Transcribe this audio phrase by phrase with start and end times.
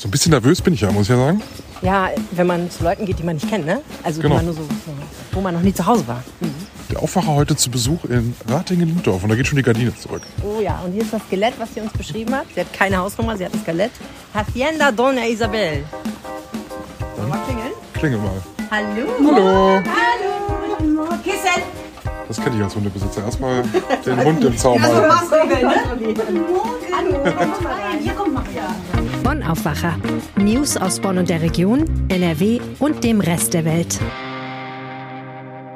[0.00, 1.42] So ein bisschen nervös bin ich ja, muss ich ja sagen.
[1.82, 3.82] Ja, wenn man zu Leuten geht, die man nicht kennt, ne?
[4.02, 4.32] Also Genau.
[4.32, 4.62] wo, man nur so,
[5.32, 6.24] wo man noch nie zu Hause war.
[6.40, 6.54] Mhm.
[6.90, 10.22] Der Aufwacher heute zu Besuch in Ratingen-Lindorf und da geht schon die Gardine zurück.
[10.42, 12.46] Oh ja, und hier ist das Skelett, was sie uns beschrieben hat.
[12.54, 13.90] Sie hat keine Hausnummer, sie hat ein Skelett.
[14.32, 15.84] Hacienda Dona Isabel.
[17.18, 17.72] Wir mal klingeln?
[17.92, 18.40] Klingel mal.
[18.70, 19.06] Hallo.
[19.18, 19.82] Hallo!
[20.78, 21.08] Hallo.
[21.22, 21.62] Kissen.
[22.26, 23.22] Das kenne ich als Hundebesitzer.
[23.22, 23.62] Erstmal
[24.06, 25.10] den Hund im Zaum halten.
[29.30, 29.96] Bonn Aufwacher.
[30.34, 34.00] News aus Bonn und der Region, NRW und dem Rest der Welt.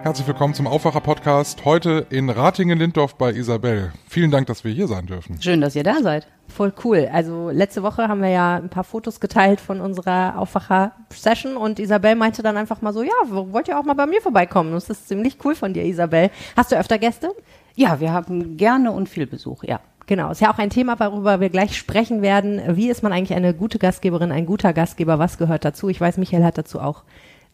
[0.03, 1.65] Herzlich willkommen zum Aufwacher-Podcast.
[1.65, 3.93] Heute in Ratingen-Lindorf bei Isabel.
[4.09, 5.41] Vielen Dank, dass wir hier sein dürfen.
[5.41, 6.27] Schön, dass ihr da seid.
[6.49, 7.09] Voll cool.
[7.13, 12.17] Also letzte Woche haben wir ja ein paar Fotos geteilt von unserer Aufwacher-Session und Isabel
[12.17, 14.73] meinte dann einfach mal so, ja, wollt ihr auch mal bei mir vorbeikommen?
[14.73, 16.33] Das ist ziemlich cool von dir, Isabel.
[16.57, 17.31] Hast du öfter Gäste?
[17.77, 19.79] Ja, wir haben gerne und viel Besuch, ja.
[20.07, 22.61] Genau, ist ja auch ein Thema, worüber wir gleich sprechen werden.
[22.77, 25.19] Wie ist man eigentlich eine gute Gastgeberin, ein guter Gastgeber?
[25.19, 25.89] Was gehört dazu?
[25.89, 27.03] Ich weiß, Michael hat dazu auch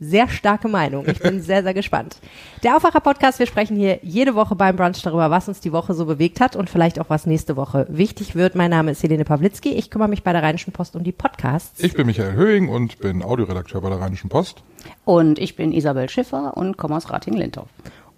[0.00, 1.06] sehr starke Meinung.
[1.06, 2.16] Ich bin sehr, sehr gespannt.
[2.64, 6.06] Der Aufwacher-Podcast, wir sprechen hier jede Woche beim Brunch darüber, was uns die Woche so
[6.06, 8.54] bewegt hat und vielleicht auch was nächste Woche wichtig wird.
[8.54, 9.70] Mein Name ist Helene Pawlitzki.
[9.74, 11.84] Ich kümmere mich bei der Rheinischen Post um die Podcasts.
[11.84, 14.62] Ich bin Michael Höhing und bin Audioredakteur bei der Rheinischen Post.
[15.04, 17.68] Und ich bin Isabel Schiffer und komme aus Rating-Lindorf.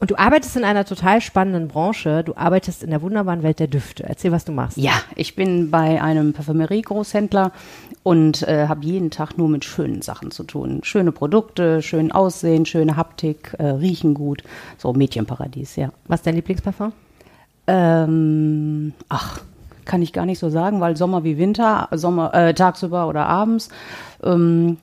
[0.02, 2.24] Und du arbeitest in einer total spannenden Branche.
[2.24, 4.02] Du arbeitest in der wunderbaren Welt der Düfte.
[4.02, 4.76] Erzähl, was du machst.
[4.76, 7.52] Ja, ich bin bei einem Parfümerie-Großhändler
[8.02, 10.80] und äh, habe jeden Tag nur mit schönen Sachen zu tun.
[10.82, 14.42] Schöne Produkte, schön aussehen, schöne Haptik, äh, riechen gut.
[14.76, 15.90] So Mädchenparadies, ja.
[16.08, 16.92] Was ist dein Lieblingsparfum?
[17.68, 19.38] Ähm, ach,
[19.84, 23.68] kann ich gar nicht so sagen, weil Sommer wie Winter, Sommer äh, tagsüber oder abends.
[24.24, 24.78] Ähm,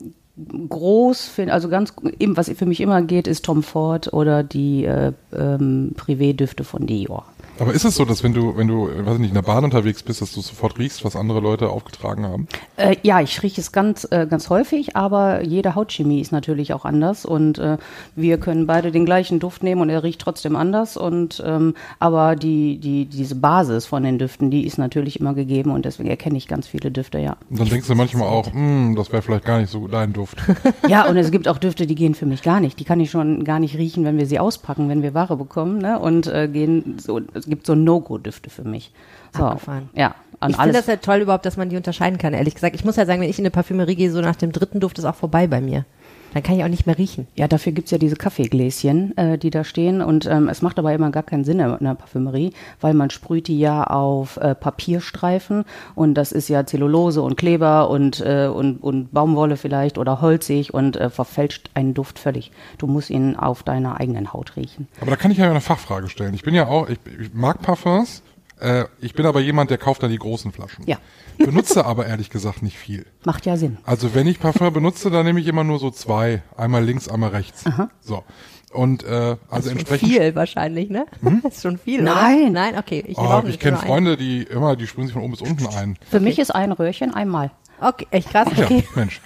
[0.70, 4.86] groß, find- also ganz, eben, was für mich immer geht, ist Tom Ford oder die
[4.86, 7.26] äh, ähm, Privé-Düfte von Dior.
[7.60, 9.64] Aber ist es so, dass wenn du, wenn du, weiß ich nicht, in der Bahn
[9.64, 12.48] unterwegs bist, dass du sofort riechst, was andere Leute aufgetragen haben?
[12.78, 16.86] Äh, ja, ich rieche es ganz, äh, ganz häufig, aber jede Hautchemie ist natürlich auch
[16.86, 17.78] anders und äh,
[18.16, 22.36] wir können beide den gleichen Duft nehmen und er riecht trotzdem anders und ähm, aber
[22.36, 26.38] die, die, diese Basis von den Düften, die ist natürlich immer gegeben und deswegen erkenne
[26.38, 27.38] ich ganz viele Düfte, ja.
[27.50, 30.38] Und dann denkst du manchmal auch, hm, das wäre vielleicht gar nicht so dein Duft.
[30.88, 32.80] Ja, und es gibt auch Düfte, die gehen für mich gar nicht.
[32.80, 35.78] Die kann ich schon gar nicht riechen, wenn wir sie auspacken, wenn wir Ware bekommen,
[35.78, 36.00] ne?
[36.00, 37.20] Und äh, gehen so,
[37.50, 38.92] gibt so No-Go-Düfte für mich.
[39.36, 39.90] So, Abgefahren.
[39.94, 40.16] ja,
[40.48, 42.76] Ich finde das halt toll überhaupt, dass man die unterscheiden kann, ehrlich gesagt.
[42.76, 44.98] Ich muss ja sagen, wenn ich in eine Parfümerie gehe, so nach dem dritten Duft
[44.98, 45.86] ist auch vorbei bei mir.
[46.34, 47.28] Dann kann ich auch nicht mehr riechen.
[47.36, 50.02] Ja, dafür gibt's ja diese Kaffeegläschen, äh, die da stehen.
[50.02, 53.48] Und ähm, es macht aber immer gar keinen Sinn in einer Parfümerie, weil man sprüht
[53.48, 58.84] die ja auf äh, Papierstreifen und das ist ja Zellulose und Kleber und, äh, und,
[58.84, 62.52] und Baumwolle vielleicht oder holzig und äh, verfälscht einen Duft völlig.
[62.78, 64.88] Du musst ihn auf deiner eigenen Haut riechen.
[65.02, 66.34] Aber da kann ich ja eine Fachfrage stellen.
[66.34, 68.24] Ich bin ja auch, ich, ich mag Parfums,
[68.60, 70.86] äh, ich bin aber jemand, der kauft dann die großen Flaschen.
[70.86, 70.98] Ja.
[71.38, 73.06] Benutze aber ehrlich gesagt nicht viel.
[73.26, 73.78] Macht ja Sinn.
[73.86, 76.44] Also wenn ich Parfum benutze, dann nehme ich immer nur so zwei.
[76.58, 77.64] Einmal links, einmal rechts.
[78.02, 78.24] So.
[78.72, 80.10] Und äh, also entsprechend.
[80.10, 81.06] Viel wahrscheinlich, ne?
[81.44, 82.42] Das ist schon viel, Nein.
[82.42, 82.50] Oder?
[82.52, 83.04] Nein, okay.
[83.08, 83.88] Ich, Oh, ich nicht kenne einen.
[83.88, 85.98] Freunde, die immer, die sprühen sich von oben bis unten ein.
[86.10, 87.52] Für mich ist ein Röhrchen einmal.
[87.82, 88.50] Okay, echt krass.
[88.58, 88.84] Ja, Okay.
[88.96, 89.22] Mensch.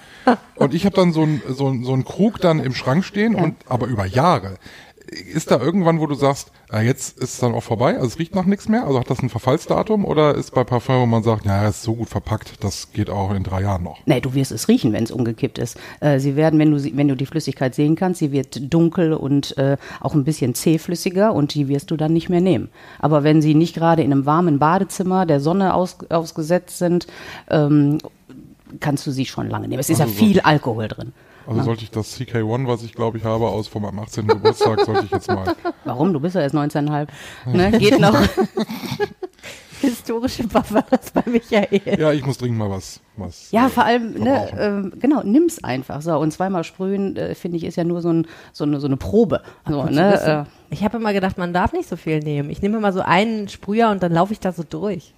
[0.54, 3.34] Und ich habe dann so ein so ein so ein Krug dann im Schrank stehen
[3.34, 4.56] und aber über Jahre.
[5.06, 8.18] Ist da irgendwann, wo du sagst, ah, jetzt ist es dann auch vorbei, also es
[8.18, 8.86] riecht nach nichts mehr?
[8.86, 11.82] Also hat das ein Verfallsdatum oder ist bei Parfum, wo man sagt, ja, es ist
[11.82, 13.98] so gut verpackt, das geht auch in drei Jahren noch?
[14.06, 15.78] Nee, du wirst es riechen, wenn es umgekippt ist.
[16.00, 19.12] Äh, sie werden, wenn du, sie, wenn du die Flüssigkeit sehen kannst, sie wird dunkel
[19.12, 22.70] und äh, auch ein bisschen zähflüssiger und die wirst du dann nicht mehr nehmen.
[22.98, 27.06] Aber wenn sie nicht gerade in einem warmen Badezimmer der Sonne aus, ausgesetzt sind,
[27.50, 27.98] ähm,
[28.80, 29.80] kannst du sie schon lange nehmen.
[29.80, 31.12] Es ist Also ja viel Alkohol drin.
[31.46, 34.26] Also sollte ich das CK1, was ich glaube ich habe, aus meinem 18.
[34.26, 35.54] Geburtstag, sollte ich jetzt mal.
[35.84, 36.12] Warum?
[36.12, 37.08] Du bist ja erst 19,5.
[37.46, 37.78] Ne?
[37.78, 38.16] Geht noch.
[39.80, 41.98] Historische Parfums bei Michael.
[41.98, 43.00] Ja, ich muss dringend mal was.
[43.16, 46.00] was Ja, äh, vor allem, ne, ähm, genau, nimm's einfach.
[46.00, 48.86] So, und zweimal sprühen, äh, finde ich, ist ja nur so, ein, so, eine, so
[48.86, 49.42] eine Probe.
[49.68, 52.48] So, ne, äh, Ich habe immer gedacht, man darf nicht so viel nehmen.
[52.48, 55.12] Ich nehme immer so einen Sprüher und dann laufe ich da so durch.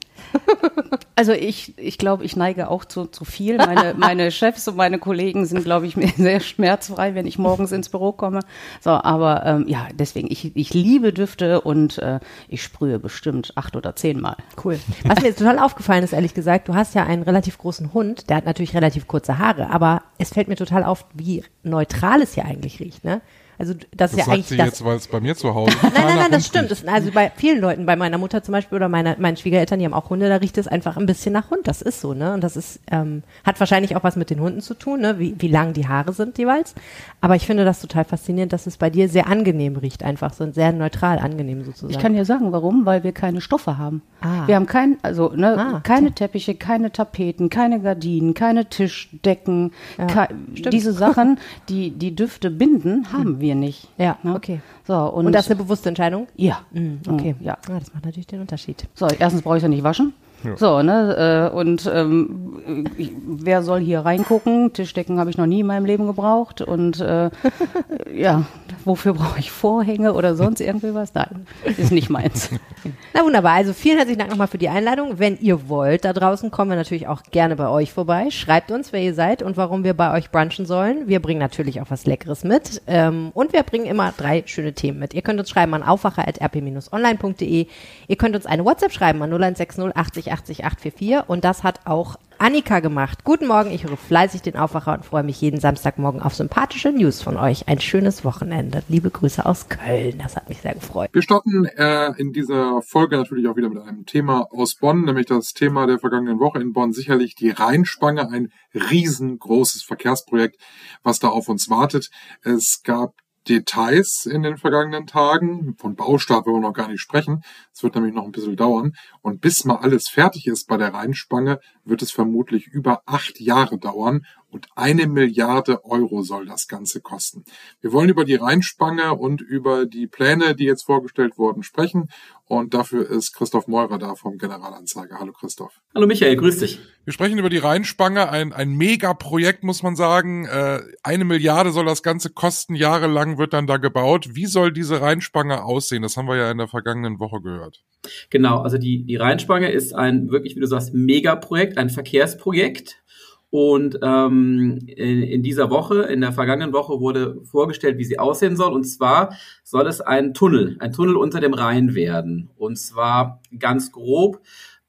[1.19, 3.57] Also ich, ich glaube, ich neige auch zu, zu viel.
[3.57, 7.73] Meine, meine Chefs und meine Kollegen sind, glaube ich, mir sehr schmerzfrei, wenn ich morgens
[7.73, 8.41] ins Büro komme.
[8.83, 13.77] So, aber ähm, ja, deswegen, ich, ich liebe Düfte und äh, ich sprühe bestimmt acht
[13.77, 14.37] oder zehnmal.
[14.63, 14.79] Cool.
[15.05, 18.29] Was mir jetzt total aufgefallen ist, ehrlich gesagt, du hast ja einen relativ großen Hund,
[18.29, 22.35] der hat natürlich relativ kurze Haare, aber es fällt mir total auf, wie neutral es
[22.35, 23.23] hier eigentlich riecht, ne?
[23.59, 24.67] Also das, Das ist ja sagt eigentlich sie das.
[24.67, 26.71] jetzt, weil es bei mir zu Hause Nein, nein, nein, das stimmt.
[26.71, 29.85] Das, also bei vielen Leuten, bei meiner Mutter zum Beispiel oder meiner, meinen Schwiegereltern, die
[29.85, 31.67] haben auch Hunde, da riecht es einfach ein bisschen nach Hund.
[31.69, 32.35] Das ist so, ne?
[32.35, 35.19] Und das ist, ähm, hat wahrscheinlich auch was mit den Hunden zu tun, ne?
[35.19, 36.75] Wie, wie lang die Haare sind jeweils.
[37.21, 40.51] Aber ich finde das total faszinierend, dass es bei dir sehr angenehm riecht, einfach so
[40.53, 41.93] sehr neutral angenehm sozusagen.
[41.93, 44.03] Ich kann dir sagen, warum, weil wir keine Stoffe haben.
[44.21, 44.47] Ah.
[44.47, 50.29] Wir haben kein, also ne, Ah, keine Teppiche, keine Tapeten, keine Gardinen, keine Tischdecken, kei-
[50.55, 50.73] stimmt.
[50.73, 51.39] diese Sachen,
[51.69, 53.89] die die Düfte binden, haben wir nicht.
[53.99, 54.35] Ja, ne?
[54.35, 54.61] okay.
[54.87, 56.27] So und, Und das ist eine bewusste Entscheidung?
[56.37, 57.35] ja, Mhm, okay.
[57.39, 57.55] Mm, ja.
[57.69, 58.87] Ah, das macht natürlich den Unterschied.
[58.95, 60.13] So, erstens brauche ich ja nicht waschen.
[60.57, 62.93] So, ne, äh, und ähm,
[63.27, 64.73] wer soll hier reingucken?
[64.73, 66.61] Tischdecken habe ich noch nie in meinem Leben gebraucht.
[66.61, 67.31] Und äh,
[68.15, 68.45] ja,
[68.85, 71.15] wofür brauche ich Vorhänge oder sonst irgendwie was?
[71.15, 72.51] Nein, ist nicht meins.
[73.15, 75.19] Na wunderbar, also vielen herzlichen Dank nochmal für die Einladung.
[75.19, 78.31] Wenn ihr wollt, da draußen kommen wir natürlich auch gerne bei euch vorbei.
[78.31, 81.09] Schreibt uns, wer ihr seid und warum wir bei euch brunchen sollen.
[81.09, 84.99] Wir bringen natürlich auch was Leckeres mit ähm, und wir bringen immer drei schöne Themen
[84.99, 85.15] mit.
[85.15, 87.67] Ihr könnt uns schreiben an aufwacher.rp-online.de.
[88.09, 92.17] Ihr könnt uns eine WhatsApp schreiben an 0160 80 80 844 und das hat auch
[92.39, 93.25] Annika gemacht.
[93.25, 97.23] Guten Morgen, ich höre fleißig den Aufwacher und freue mich jeden Samstagmorgen auf sympathische News
[97.23, 97.67] von euch.
[97.69, 98.83] Ein schönes Wochenende.
[98.89, 101.09] Liebe Grüße aus Köln, das hat mich sehr gefreut.
[101.13, 105.27] Wir starten äh, in dieser Folge natürlich auch wieder mit einem Thema aus Bonn, nämlich
[105.27, 106.93] das Thema der vergangenen Woche in Bonn.
[106.93, 110.61] Sicherlich die Rheinspange, ein riesengroßes Verkehrsprojekt,
[111.03, 112.11] was da auf uns wartet.
[112.43, 113.15] Es gab
[113.49, 115.77] Details in den vergangenen Tagen.
[115.79, 117.43] Von Baustart wollen wir noch gar nicht sprechen.
[117.73, 118.95] Es wird nämlich noch ein bisschen dauern.
[119.23, 123.79] Und bis mal alles fertig ist bei der Rheinspange, wird es vermutlich über acht Jahre
[123.79, 124.25] dauern.
[124.57, 127.45] Und eine Milliarde Euro soll das Ganze kosten.
[127.83, 132.09] Wir wollen über die Rheinspange und über die Pläne, die jetzt vorgestellt wurden, sprechen.
[132.47, 135.19] Und dafür ist Christoph Meurer da vom Generalanzeiger.
[135.19, 135.83] Hallo Christoph.
[135.95, 136.79] Hallo Michael, grüß dich.
[137.05, 140.47] Wir sprechen über die Rheinspange, ein, ein Megaprojekt, muss man sagen.
[140.47, 144.31] Äh, eine Milliarde soll das Ganze kosten, jahrelang wird dann da gebaut.
[144.33, 146.01] Wie soll diese Rheinspange aussehen?
[146.01, 147.85] Das haben wir ja in der vergangenen Woche gehört.
[148.31, 153.03] Genau, also die, die Rheinspange ist ein wirklich, wie du sagst, Megaprojekt, ein Verkehrsprojekt.
[153.51, 158.57] Und ähm, in, in dieser Woche, in der vergangenen Woche wurde vorgestellt, wie sie aussehen
[158.57, 158.73] soll.
[158.73, 162.51] Und zwar soll es ein Tunnel, ein Tunnel unter dem Rhein werden.
[162.57, 164.41] Und zwar ganz grob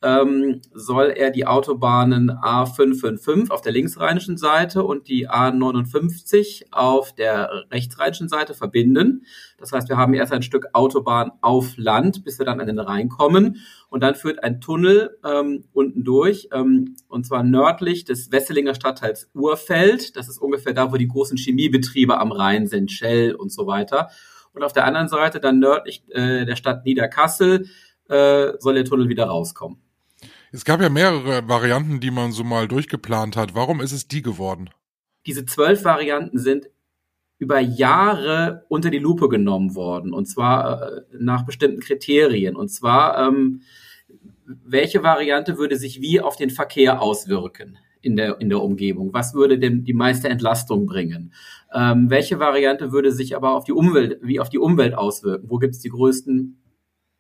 [0.04, 7.66] ähm, soll er die Autobahnen A555 auf der linksrheinischen Seite und die A59 auf der
[7.72, 9.26] rechtsrheinischen Seite verbinden.
[9.58, 12.80] Das heißt, wir haben erst ein Stück Autobahn auf Land, bis wir dann an den
[12.80, 13.58] Rhein kommen.
[13.90, 19.30] Und dann führt ein Tunnel ähm, unten durch, ähm, und zwar nördlich des Wesselinger Stadtteils
[19.34, 20.16] Urfeld.
[20.16, 24.10] Das ist ungefähr da, wo die großen Chemiebetriebe am Rhein sind, Shell und so weiter.
[24.54, 27.68] Und auf der anderen Seite, dann nördlich äh, der Stadt Niederkassel,
[28.10, 29.87] äh, soll der Tunnel wieder rauskommen.
[30.52, 33.54] Es gab ja mehrere Varianten, die man so mal durchgeplant hat.
[33.54, 34.70] Warum ist es die geworden?
[35.26, 36.70] Diese zwölf Varianten sind
[37.38, 42.56] über Jahre unter die Lupe genommen worden und zwar äh, nach bestimmten Kriterien.
[42.56, 43.62] Und zwar, ähm,
[44.46, 49.14] welche Variante würde sich wie auf den Verkehr auswirken in der, in der Umgebung?
[49.14, 51.34] Was würde denn die meiste Entlastung bringen?
[51.74, 55.50] Ähm, welche Variante würde sich aber auf die Umwelt, wie auf die Umwelt auswirken?
[55.50, 56.58] Wo gibt es die größten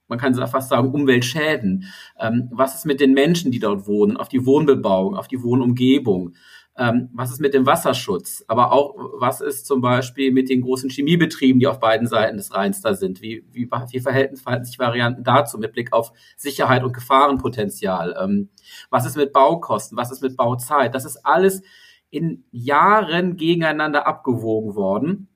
[0.08, 1.86] man kann fast sagen, Umweltschäden.
[2.20, 6.36] Ähm, was ist mit den Menschen, die dort wohnen, auf die Wohnbebauung, auf die Wohnumgebung?
[6.78, 8.46] Ähm, was ist mit dem Wasserschutz?
[8.48, 12.54] Aber auch, was ist zum Beispiel mit den großen Chemiebetrieben, die auf beiden Seiten des
[12.54, 13.22] Rheins da sind?
[13.22, 18.16] Wie, wie, wie verhalten, verhalten sich Varianten dazu mit Blick auf Sicherheit und Gefahrenpotenzial?
[18.22, 18.50] Ähm,
[18.92, 19.98] was ist mit Baukosten?
[19.98, 20.94] Was ist mit Bauzeit?
[20.94, 21.64] Das ist alles
[22.10, 25.30] in Jahren gegeneinander abgewogen worden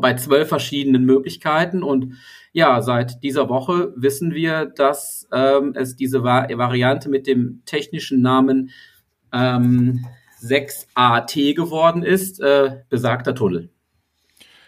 [0.00, 1.82] bei zwölf verschiedenen Möglichkeiten.
[1.82, 2.14] Und
[2.52, 8.20] ja, seit dieser Woche wissen wir, dass ähm, es diese Va Variante mit dem technischen
[8.20, 8.70] Namen
[9.32, 10.06] ähm,
[10.42, 13.70] 6AT geworden ist, äh, besagter Tunnel.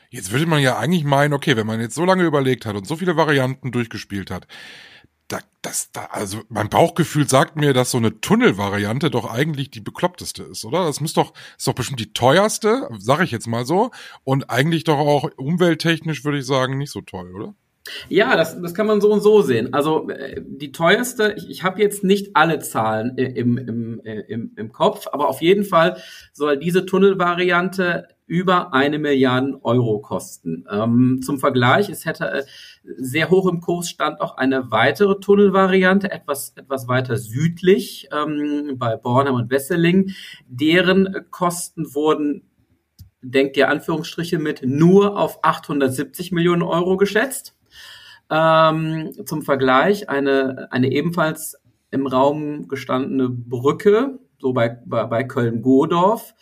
[0.09, 2.87] Jetzt würde man ja eigentlich meinen, okay, wenn man jetzt so lange überlegt hat und
[2.87, 4.47] so viele Varianten durchgespielt hat,
[5.29, 9.81] da, das, da, also mein Bauchgefühl sagt mir, dass so eine Tunnelvariante doch eigentlich die
[9.81, 10.85] bekloppteste ist, oder?
[10.85, 13.91] Das muss doch, ist doch bestimmt die teuerste, sage ich jetzt mal so,
[14.23, 17.55] und eigentlich doch auch umwelttechnisch würde ich sagen nicht so toll, oder?
[18.09, 19.75] Ja, das, das kann man so und so sehen.
[19.75, 24.73] Also äh, die teuerste, ich, ich habe jetzt nicht alle Zahlen im, im, im, im
[24.73, 25.99] Kopf, aber auf jeden Fall
[26.33, 30.65] soll diese Tunnelvariante über eine Milliarde Euro kosten.
[30.71, 32.45] Ähm, zum Vergleich, es hätte äh,
[32.97, 38.97] sehr hoch im Kurs stand auch eine weitere Tunnelvariante, etwas, etwas weiter südlich ähm, bei
[38.97, 40.13] Bornheim und Wesseling.
[40.49, 42.49] Deren Kosten wurden,
[43.21, 47.54] denkt ihr Anführungsstriche mit, nur auf 870 Millionen Euro geschätzt.
[48.31, 51.57] Ähm, zum Vergleich eine, eine ebenfalls
[51.91, 56.35] im Raum gestandene Brücke, so bei, bei, bei Köln-Godorf,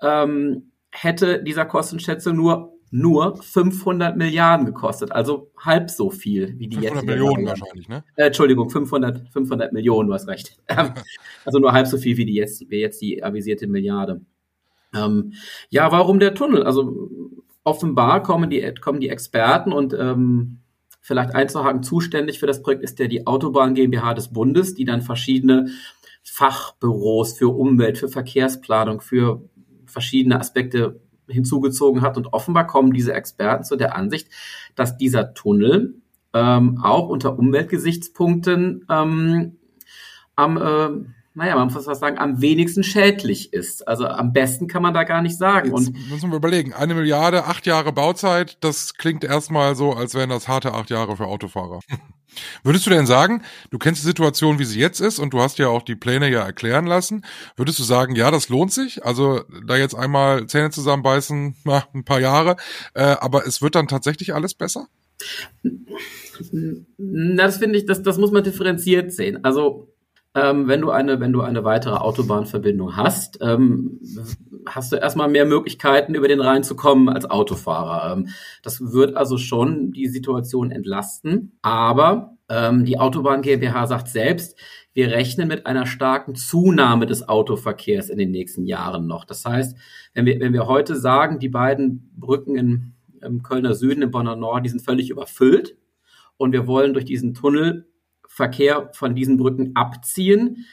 [0.00, 6.76] ähm, hätte dieser Kostenschätzung nur nur 500 Milliarden gekostet, also halb so viel wie die
[6.76, 7.60] 500 jetzige Millionen Variante.
[7.60, 8.04] wahrscheinlich, ne?
[8.14, 10.56] Äh, Entschuldigung, 500, 500 Millionen, du hast recht.
[11.44, 14.20] also nur halb so viel wie die jetzt, wie jetzt die avisierte Milliarde.
[14.94, 15.32] Ähm,
[15.70, 16.62] ja, warum der Tunnel?
[16.62, 17.10] Also
[17.64, 20.60] offenbar kommen die, kommen die Experten und ähm,
[21.04, 25.02] vielleicht einzuhaken, zuständig für das Projekt ist ja die Autobahn GmbH des Bundes, die dann
[25.02, 25.68] verschiedene
[26.22, 29.42] Fachbüros für Umwelt, für Verkehrsplanung, für
[29.84, 32.16] verschiedene Aspekte hinzugezogen hat.
[32.16, 34.28] Und offenbar kommen diese Experten zu der Ansicht,
[34.76, 36.00] dass dieser Tunnel
[36.32, 39.58] ähm, auch unter Umweltgesichtspunkten ähm,
[40.36, 41.06] am, äh,
[41.36, 43.86] naja, man muss was sagen, am wenigsten schädlich ist.
[43.88, 45.70] Also am besten kann man da gar nicht sagen.
[45.70, 50.14] Jetzt Und müssen wir überlegen, eine Milliarde, acht Jahre Bauzeit, das klingt erstmal so, als
[50.14, 51.80] wären das harte acht Jahre für Autofahrer.
[52.62, 55.58] Würdest du denn sagen, du kennst die Situation, wie sie jetzt ist, und du hast
[55.58, 57.24] ja auch die Pläne ja erklären lassen.
[57.56, 59.04] Würdest du sagen, ja, das lohnt sich?
[59.04, 62.56] Also da jetzt einmal Zähne zusammenbeißen, na, ein paar Jahre,
[62.94, 64.86] äh, aber es wird dann tatsächlich alles besser?
[66.98, 69.44] Na, das finde ich, das, das muss man differenziert sehen.
[69.44, 69.93] Also
[70.34, 74.00] ähm, wenn du eine, wenn du eine weitere Autobahnverbindung hast, ähm,
[74.66, 78.12] hast du erstmal mehr Möglichkeiten, über den Rhein zu kommen als Autofahrer.
[78.12, 78.28] Ähm,
[78.62, 81.58] das wird also schon die Situation entlasten.
[81.62, 84.58] Aber ähm, die Autobahn GmbH sagt selbst,
[84.92, 89.24] wir rechnen mit einer starken Zunahme des Autoverkehrs in den nächsten Jahren noch.
[89.24, 89.76] Das heißt,
[90.14, 94.36] wenn wir, wenn wir heute sagen, die beiden Brücken in, im Kölner Süden, im Bonner
[94.36, 95.76] Norden, die sind völlig überfüllt
[96.36, 97.86] und wir wollen durch diesen Tunnel
[98.34, 100.66] Verkehr von diesen Brücken abziehen,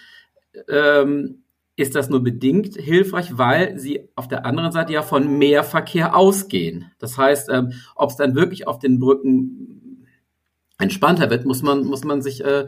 [0.67, 1.43] ähm,
[1.75, 6.15] ist das nur bedingt hilfreich, weil sie auf der anderen Seite ja von mehr Verkehr
[6.15, 6.91] ausgehen.
[6.99, 10.07] Das heißt, ähm, ob es dann wirklich auf den Brücken
[10.79, 12.67] entspannter wird, muss man, muss man sich, äh,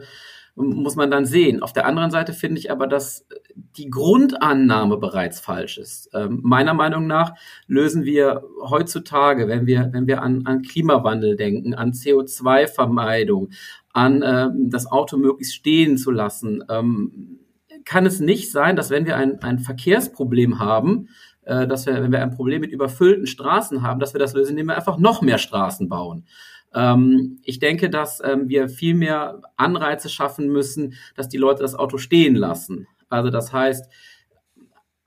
[0.54, 1.62] muss man dann sehen.
[1.62, 6.10] Auf der anderen Seite finde ich aber, dass die Grundannahme bereits falsch ist.
[6.14, 7.34] Ähm, meiner Meinung nach
[7.66, 13.50] lösen wir heutzutage, wenn wir, wenn wir an, an Klimawandel denken, an CO2-Vermeidung,
[13.94, 17.38] an äh, das Auto möglichst stehen zu lassen, ähm,
[17.84, 21.08] kann es nicht sein, dass wenn wir ein, ein Verkehrsproblem haben,
[21.44, 24.52] äh, dass wir, wenn wir ein Problem mit überfüllten Straßen haben, dass wir das lösen,
[24.52, 26.26] indem wir einfach noch mehr Straßen bauen.
[26.74, 31.76] Ähm, ich denke, dass ähm, wir viel mehr Anreize schaffen müssen, dass die Leute das
[31.76, 32.88] Auto stehen lassen.
[33.08, 33.86] Also das heißt,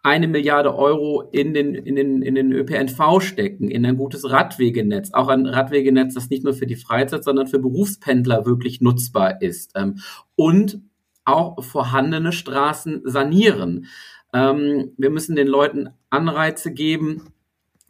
[0.07, 5.11] eine Milliarde Euro in den, in den, in den ÖPNV stecken, in ein gutes Radwegenetz,
[5.11, 9.73] auch ein Radwegenetz, das nicht nur für die Freizeit, sondern für Berufspendler wirklich nutzbar ist.
[9.75, 9.99] Ähm,
[10.35, 10.79] und
[11.25, 13.87] auch vorhandene Straßen sanieren.
[14.31, 17.33] Ähm, wir müssen den Leuten Anreize geben,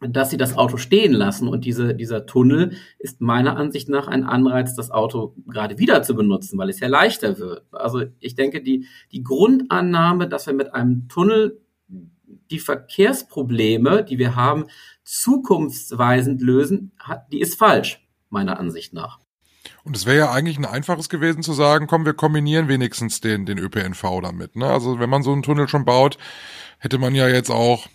[0.00, 1.46] dass sie das Auto stehen lassen.
[1.46, 6.16] Und diese, dieser Tunnel ist meiner Ansicht nach ein Anreiz, das Auto gerade wieder zu
[6.16, 7.62] benutzen, weil es ja leichter wird.
[7.70, 11.60] Also ich denke, die, die Grundannahme, dass wir mit einem Tunnel
[12.50, 14.66] die Verkehrsprobleme, die wir haben,
[15.04, 16.92] zukunftsweisend lösen,
[17.32, 19.18] die ist falsch, meiner Ansicht nach.
[19.84, 23.46] Und es wäre ja eigentlich ein einfaches gewesen zu sagen, komm, wir kombinieren wenigstens den,
[23.46, 24.56] den ÖPNV damit.
[24.56, 24.66] Ne?
[24.66, 26.18] Also wenn man so einen Tunnel schon baut,
[26.78, 27.86] hätte man ja jetzt auch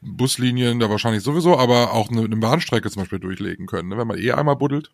[0.00, 3.96] Buslinien da wahrscheinlich sowieso, aber auch eine, eine Bahnstrecke zum Beispiel durchlegen können, ne?
[3.96, 4.90] wenn man eh einmal buddelt.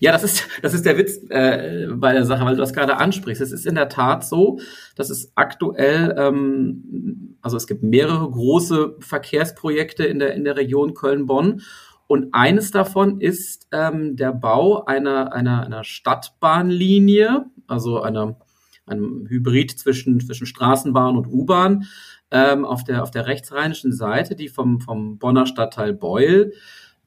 [0.00, 2.96] Ja, das ist, das ist der Witz äh, bei der Sache, weil du das gerade
[2.96, 3.42] ansprichst.
[3.42, 4.58] Es ist in der Tat so,
[4.96, 10.94] dass es aktuell, ähm, also es gibt mehrere große Verkehrsprojekte in der, in der Region
[10.94, 11.60] Köln-Bonn.
[12.06, 18.38] Und eines davon ist ähm, der Bau einer, einer, einer Stadtbahnlinie, also einer,
[18.86, 21.86] einem Hybrid zwischen, zwischen Straßenbahn und U-Bahn
[22.30, 26.52] ähm, auf, der, auf der rechtsrheinischen Seite, die vom, vom Bonner Stadtteil Beul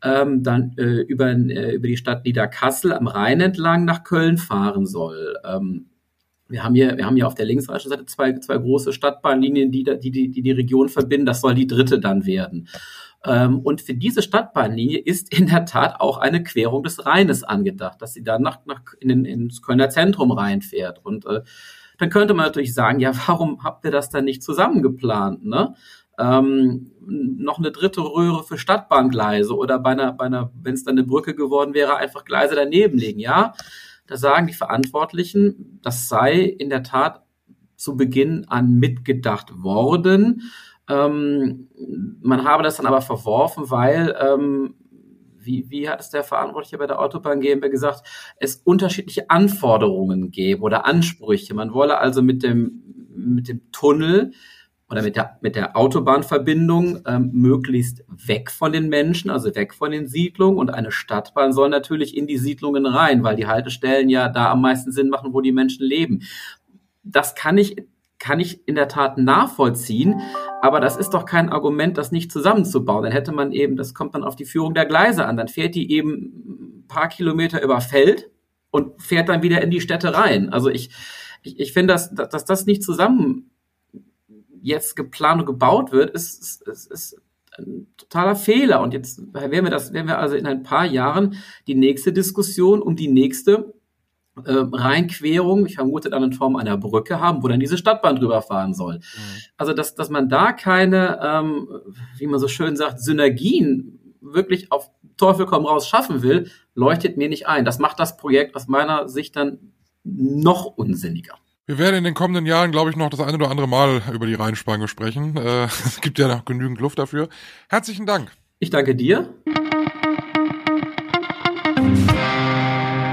[0.04, 4.86] ähm, dann äh, über, äh, über die Stadt Niederkassel am Rhein entlang nach Köln fahren
[4.86, 5.36] soll.
[5.44, 5.88] Ähm,
[6.50, 9.84] wir haben hier, wir haben hier auf der linksrheinischen Seite zwei, zwei große Stadtbahnlinien, die,
[9.84, 11.26] die, die, die die Region verbinden.
[11.26, 12.70] Das soll die dritte dann werden.
[13.26, 18.02] Ähm, und für diese Stadtbahnlinie ist in der Tat auch eine Querung des Rheines angedacht,
[18.02, 21.04] dass sie dann nach, nach in, in, ins Kölner Zentrum reinfährt.
[21.04, 21.42] Und äh,
[21.98, 25.46] dann könnte man natürlich sagen, ja, warum habt ihr das dann nicht zusammengeplant?
[25.46, 25.74] Ne?
[26.18, 30.98] Ähm, noch eine dritte Röhre für Stadtbahngleise oder bei einer, bei einer, wenn es dann
[30.98, 33.20] eine Brücke geworden wäre, einfach Gleise daneben legen.
[33.20, 33.54] Ja,
[34.08, 37.24] da sagen die Verantwortlichen, das sei in der Tat
[37.76, 40.42] zu Beginn an mitgedacht worden.
[40.90, 41.70] Ähm,
[42.22, 44.76] man habe das dann aber verworfen, weil ähm,
[45.38, 48.08] wie, wie hat es der Verantwortliche bei der Autobahn GmbH gesagt,
[48.40, 51.54] es unterschiedliche Anforderungen gäbe oder Ansprüche.
[51.54, 52.84] Man wolle also mit dem,
[53.16, 54.34] mit dem Tunnel
[54.90, 59.92] oder mit der, mit der Autobahnverbindung ähm, möglichst weg von den Menschen, also weg von
[59.92, 60.58] den Siedlungen.
[60.58, 64.62] Und eine Stadtbahn soll natürlich in die Siedlungen rein, weil die Haltestellen ja da am
[64.62, 66.22] meisten Sinn machen, wo die Menschen leben.
[67.04, 67.76] Das kann ich
[68.20, 70.22] kann ich in der Tat nachvollziehen.
[70.62, 73.04] Aber das ist doch kein Argument, das nicht zusammenzubauen.
[73.04, 75.38] Dann hätte man eben, das kommt dann auf die Führung der Gleise an.
[75.38, 78.30] Dann fährt die eben ein paar Kilometer über Feld
[78.72, 80.50] und fährt dann wieder in die Städte rein.
[80.50, 80.90] Also ich,
[81.44, 83.52] ich, ich finde, dass, dass das nicht zusammen
[84.68, 87.22] jetzt geplant und gebaut wird, ist, ist, ist, ist
[87.58, 88.82] ein totaler Fehler.
[88.82, 92.82] Und jetzt werden wir das, werden wir also in ein paar Jahren die nächste Diskussion
[92.82, 93.74] um die nächste
[94.46, 98.42] äh, Rheinquerung, ich vermute dann in Form einer Brücke haben, wo dann diese Stadtbahn drüber
[98.44, 98.98] fahren soll.
[98.98, 99.02] Mhm.
[99.58, 101.68] Also, dass, dass man da keine, ähm,
[102.18, 107.30] wie man so schön sagt, Synergien wirklich auf Teufel komm raus schaffen will, leuchtet mir
[107.30, 107.66] nicht ein.
[107.66, 111.34] Das macht das Projekt aus meiner Sicht dann noch unsinniger.
[111.70, 114.26] Wir werden in den kommenden Jahren, glaube ich, noch das eine oder andere Mal über
[114.26, 115.36] die Rheinspange sprechen.
[115.36, 117.28] Äh, es gibt ja noch genügend Luft dafür.
[117.68, 118.32] Herzlichen Dank.
[118.60, 119.28] Ich danke dir.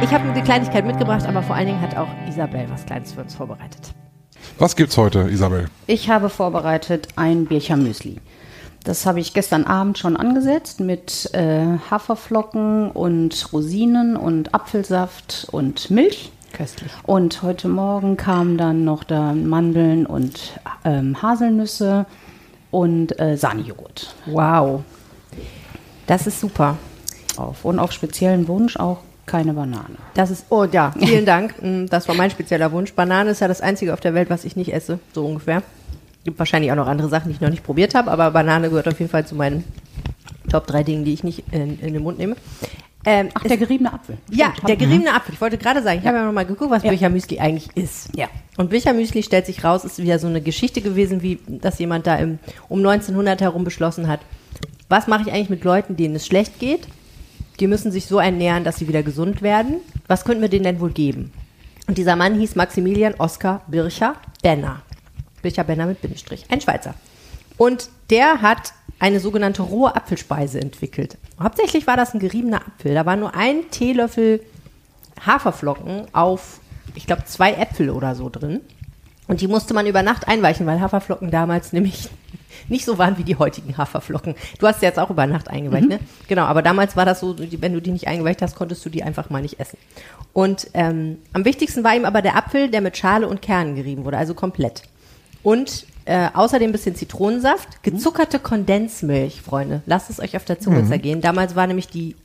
[0.02, 3.23] Ich habe eine Kleinigkeit mitgebracht, aber vor allen Dingen hat auch Isabel was Kleines für
[3.23, 3.92] uns vorbereitet.
[4.61, 5.66] Was gibt's heute, Isabel?
[5.88, 8.20] Ich habe vorbereitet ein Biercher Müsli.
[8.84, 15.90] Das habe ich gestern Abend schon angesetzt mit äh, Haferflocken und Rosinen und Apfelsaft und
[15.90, 16.30] Milch.
[16.54, 16.92] Köstlich.
[17.02, 22.06] Und heute Morgen kamen dann noch da Mandeln und ähm, Haselnüsse
[22.70, 24.14] und äh, Sahnejoghurt.
[24.26, 24.82] Wow.
[26.06, 26.78] Das ist super.
[27.37, 27.64] Auf.
[27.64, 29.96] Und auf speziellen Wunsch auch keine Banane.
[30.14, 31.61] Das ist, oh ja, vielen Dank.
[31.61, 32.92] Mm, das war mein spezieller Wunsch.
[32.92, 35.62] Banane ist ja das einzige auf der Welt, was ich nicht esse, so ungefähr.
[36.23, 38.87] Gibt wahrscheinlich auch noch andere Sachen, die ich noch nicht probiert habe, aber Banane gehört
[38.87, 39.64] auf jeden Fall zu meinen
[40.50, 42.37] Top 3 Dingen, die ich nicht in, in den Mund nehme.
[43.06, 44.16] Ähm, Ach, der geriebene Apfel.
[44.30, 45.16] Ja, Stimmt, der geriebene mhm.
[45.16, 45.34] Apfel.
[45.34, 46.08] Ich wollte gerade sagen, ich ja.
[46.08, 46.90] habe ja noch mal geguckt, was ja.
[46.90, 48.08] Büchermüsli eigentlich ist.
[48.16, 48.28] Ja.
[48.56, 52.16] Und Büchermüsli stellt sich raus, ist wieder so eine Geschichte gewesen, wie dass jemand da
[52.16, 54.20] im, um 1900 herum beschlossen hat,
[54.88, 56.87] was mache ich eigentlich mit Leuten, denen es schlecht geht?
[57.61, 59.76] Die müssen sich so ernähren, dass sie wieder gesund werden.
[60.06, 61.32] Was könnten wir denen denn wohl geben?
[61.87, 64.82] Und dieser Mann hieß Maximilian Oskar Bircher Benner.
[65.42, 66.44] Bircher Benner mit Bindestrich.
[66.49, 66.94] Ein Schweizer.
[67.56, 71.18] Und der hat eine sogenannte rohe Apfelspeise entwickelt.
[71.40, 72.94] Hauptsächlich war das ein geriebener Apfel.
[72.94, 74.40] Da war nur ein Teelöffel
[75.24, 76.60] Haferflocken auf,
[76.94, 78.60] ich glaube, zwei Äpfel oder so drin.
[79.26, 82.10] Und die musste man über Nacht einweichen, weil Haferflocken damals nämlich
[82.68, 84.34] nicht so waren wie die heutigen Haferflocken.
[84.58, 85.90] Du hast sie jetzt auch über Nacht eingeweicht, mhm.
[85.90, 85.98] ne?
[86.28, 89.02] Genau, aber damals war das so, wenn du die nicht eingeweicht hast, konntest du die
[89.02, 89.78] einfach mal nicht essen.
[90.32, 94.04] Und ähm, am wichtigsten war ihm aber der Apfel, der mit Schale und Kernen gerieben
[94.04, 94.82] wurde, also komplett.
[95.42, 99.82] Und äh, außerdem ein bisschen Zitronensaft, gezuckerte Kondensmilch, Freunde.
[99.87, 100.88] Lasst es euch auf der Zunge mhm.
[100.88, 101.20] zergehen.
[101.20, 102.16] Damals war nämlich die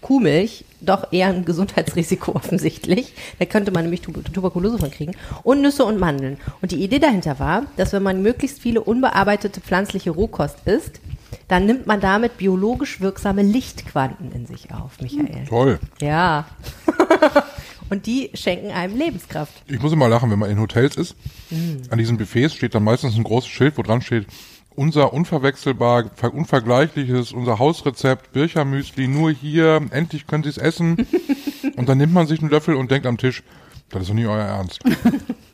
[0.00, 3.14] Kuhmilch doch eher ein Gesundheitsrisiko offensichtlich.
[3.38, 5.12] Da könnte man nämlich Tuberkulose von kriegen.
[5.42, 6.36] Und Nüsse und Mandeln.
[6.62, 11.00] Und die Idee dahinter war, dass wenn man möglichst viele unbearbeitete pflanzliche Rohkost isst,
[11.48, 15.46] dann nimmt man damit biologisch wirksame Lichtquanten in sich auf, Michael.
[15.48, 15.78] Toll.
[16.00, 16.46] Ja.
[17.88, 19.52] Und die schenken einem Lebenskraft.
[19.68, 21.16] Ich muss immer lachen, wenn man in Hotels ist.
[21.50, 21.90] Mm.
[21.90, 24.26] An diesen Buffets steht dann meistens ein großes Schild, wo dran steht,
[24.74, 31.06] unser unverwechselbar, unvergleichliches, unser Hausrezept, Birchermüsli, nur hier, endlich können Sie es essen.
[31.76, 33.42] und dann nimmt man sich einen Löffel und denkt am Tisch,
[33.88, 34.80] das ist doch nie euer Ernst.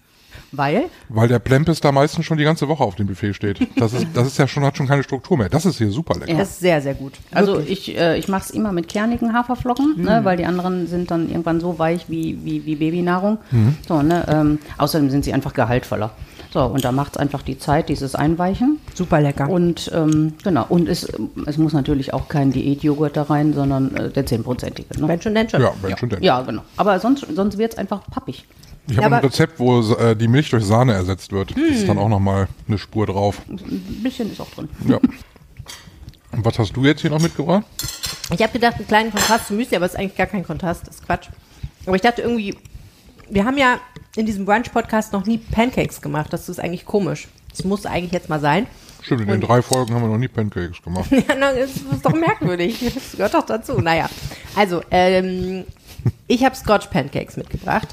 [0.52, 0.84] Weil?
[1.08, 3.58] Weil der Plempes da meistens schon die ganze Woche auf dem Buffet steht.
[3.76, 5.48] Das ist, das ist ja schon, hat schon keine Struktur mehr.
[5.48, 6.36] Das ist hier super lecker.
[6.36, 7.14] Das ist sehr, sehr gut.
[7.32, 10.04] Also ich, äh, ich mache es immer mit kernigen Haferflocken, mhm.
[10.04, 13.38] ne, weil die anderen sind dann irgendwann so weich wie, wie, wie Babynahrung.
[13.50, 13.76] Mhm.
[13.88, 16.10] So, ne, ähm, außerdem sind sie einfach gehaltvoller.
[16.52, 18.78] So, und da macht es einfach die Zeit, dieses Einweichen.
[18.94, 19.48] Super lecker.
[19.48, 21.10] Und ähm, genau, und es,
[21.46, 25.00] es muss natürlich auch kein Diätjoghurt da rein, sondern äh, der 10-prozentige.
[25.00, 25.08] Ne?
[25.08, 25.62] Wenn schon, denn schon.
[25.62, 25.96] Ja, wenn ja.
[25.96, 26.22] schon, denn.
[26.22, 26.60] Ja, genau.
[26.76, 28.44] Aber sonst, sonst wird es einfach pappig.
[28.88, 31.54] Ich habe ein Rezept, wo äh, die Milch durch Sahne ersetzt wird.
[31.54, 31.68] Hm.
[31.68, 33.40] Das ist dann auch nochmal eine Spur drauf.
[33.48, 34.68] Ein bisschen ist auch drin.
[34.88, 34.98] Ja.
[36.32, 37.64] Und was hast du jetzt hier noch mitgebracht?
[38.32, 40.86] Ich habe gedacht, einen kleinen Kontrast zu Müsli, aber es ist eigentlich gar kein Kontrast,
[40.86, 41.28] das ist Quatsch.
[41.86, 42.56] Aber ich dachte irgendwie,
[43.28, 43.78] wir haben ja
[44.16, 46.32] in diesem Brunch-Podcast noch nie Pancakes gemacht.
[46.32, 47.28] Das ist eigentlich komisch.
[47.50, 48.66] Das muss eigentlich jetzt mal sein.
[49.02, 51.10] Stimmt, in den drei Folgen haben wir noch nie Pancakes gemacht.
[51.10, 52.78] ja, na, das ist doch merkwürdig.
[52.94, 53.80] Das gehört doch dazu.
[53.80, 54.08] Naja,
[54.54, 55.64] also, ähm,
[56.28, 57.88] ich habe Scotch Pancakes mitgebracht.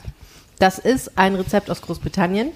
[0.59, 2.51] Das ist ein Rezept aus Großbritannien,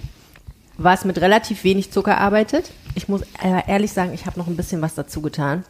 [0.77, 2.71] was mit relativ wenig Zucker arbeitet.
[2.95, 5.63] Ich muss ehrlich sagen, ich habe noch ein bisschen was dazu getan.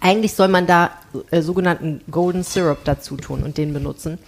[0.00, 0.90] Eigentlich soll man da
[1.30, 4.18] äh, sogenannten Golden Syrup dazu tun und den benutzen.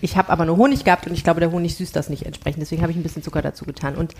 [0.00, 2.60] Ich habe aber nur Honig gehabt und ich glaube, der Honig süßt das nicht entsprechend.
[2.60, 3.94] Deswegen habe ich ein bisschen Zucker dazu getan.
[3.94, 4.14] Und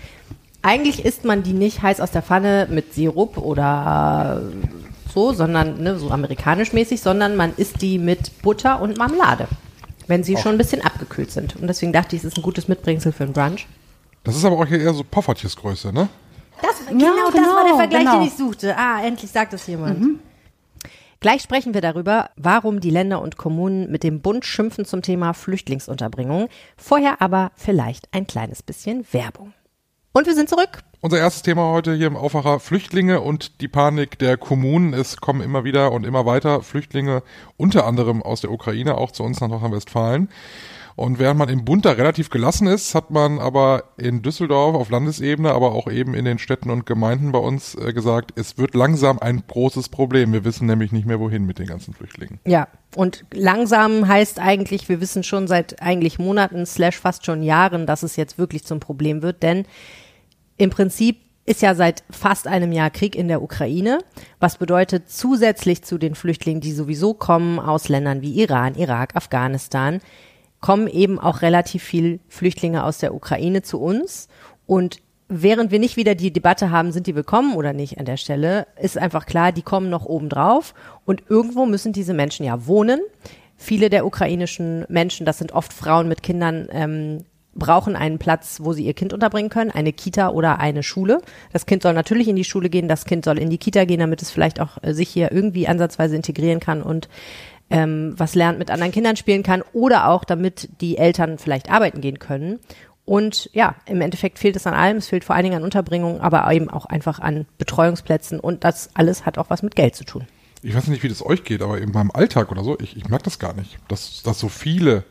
[0.61, 4.43] eigentlich isst man die nicht heiß aus der Pfanne mit Sirup oder
[5.13, 9.47] so, sondern ne, so amerikanisch mäßig, sondern man isst die mit Butter und Marmelade
[10.07, 10.41] wenn sie auch.
[10.41, 11.55] schon ein bisschen abgekühlt sind.
[11.55, 13.67] Und deswegen dachte ich, es ist ein gutes Mitbringsel für einen Brunch.
[14.23, 16.09] Das ist aber auch hier eher so Poffertjesgröße, ne?
[16.61, 18.19] Das, genau, ja, genau, das war der genau, Vergleich, genau.
[18.19, 18.77] den ich suchte.
[18.77, 19.99] Ah, endlich sagt das jemand.
[19.99, 20.19] Mhm.
[21.19, 25.33] Gleich sprechen wir darüber, warum die Länder und Kommunen mit dem Bund schimpfen zum Thema
[25.33, 26.49] Flüchtlingsunterbringung.
[26.77, 29.53] Vorher aber vielleicht ein kleines bisschen Werbung.
[30.13, 30.83] Und wir sind zurück.
[31.05, 34.95] Unser erstes Thema heute hier im Aufwacher Flüchtlinge und die Panik der Kommunen.
[34.95, 37.21] Es kommen immer wieder und immer weiter Flüchtlinge,
[37.57, 40.29] unter anderem aus der Ukraine, auch zu uns nach Nordrhein-Westfalen.
[40.95, 44.89] Und während man im Bund da relativ gelassen ist, hat man aber in Düsseldorf auf
[44.89, 48.73] Landesebene, aber auch eben in den Städten und Gemeinden bei uns äh, gesagt, es wird
[48.73, 50.33] langsam ein großes Problem.
[50.33, 52.39] Wir wissen nämlich nicht mehr, wohin mit den ganzen Flüchtlingen.
[52.47, 57.85] Ja, und langsam heißt eigentlich, wir wissen schon seit eigentlich Monaten slash fast schon Jahren,
[57.85, 59.65] dass es jetzt wirklich zum Problem wird, denn
[60.57, 63.99] im Prinzip ist ja seit fast einem Jahr Krieg in der Ukraine,
[64.39, 70.01] was bedeutet zusätzlich zu den Flüchtlingen, die sowieso kommen aus Ländern wie Iran, Irak, Afghanistan,
[70.59, 74.27] kommen eben auch relativ viel Flüchtlinge aus der Ukraine zu uns
[74.65, 78.17] und während wir nicht wieder die Debatte haben, sind die willkommen oder nicht an der
[78.17, 80.73] Stelle, ist einfach klar, die kommen noch oben drauf
[81.05, 82.99] und irgendwo müssen diese Menschen ja wohnen.
[83.57, 88.73] Viele der ukrainischen Menschen, das sind oft Frauen mit Kindern, ähm, brauchen einen Platz, wo
[88.73, 91.21] sie ihr Kind unterbringen können, eine Kita oder eine Schule.
[91.53, 93.99] Das Kind soll natürlich in die Schule gehen, das Kind soll in die Kita gehen,
[93.99, 97.09] damit es vielleicht auch äh, sich hier irgendwie ansatzweise integrieren kann und
[97.69, 102.01] ähm, was lernt, mit anderen Kindern spielen kann oder auch damit die Eltern vielleicht arbeiten
[102.01, 102.59] gehen können.
[103.05, 104.97] Und ja, im Endeffekt fehlt es an allem.
[104.97, 108.39] Es fehlt vor allen Dingen an Unterbringung, aber eben auch einfach an Betreuungsplätzen.
[108.39, 110.25] Und das alles hat auch was mit Geld zu tun.
[110.63, 113.07] Ich weiß nicht, wie das euch geht, aber in meinem Alltag oder so, ich, ich
[113.07, 115.03] merke das gar nicht, dass, dass so viele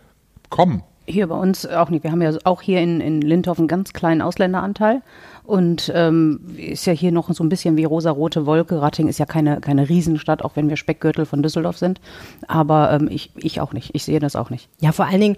[0.50, 0.82] kommen.
[1.06, 2.02] Hier bei uns auch nicht.
[2.02, 5.02] Wir haben ja auch hier in, in Lindhoff einen ganz kleinen Ausländeranteil.
[5.44, 8.80] Und ähm, ist ja hier noch so ein bisschen wie rosa-rote Wolke.
[8.80, 12.00] Ratting ist ja keine, keine Riesenstadt, auch wenn wir Speckgürtel von Düsseldorf sind.
[12.48, 13.94] Aber ähm, ich, ich auch nicht.
[13.94, 14.68] Ich sehe das auch nicht.
[14.80, 15.36] Ja, vor allen Dingen,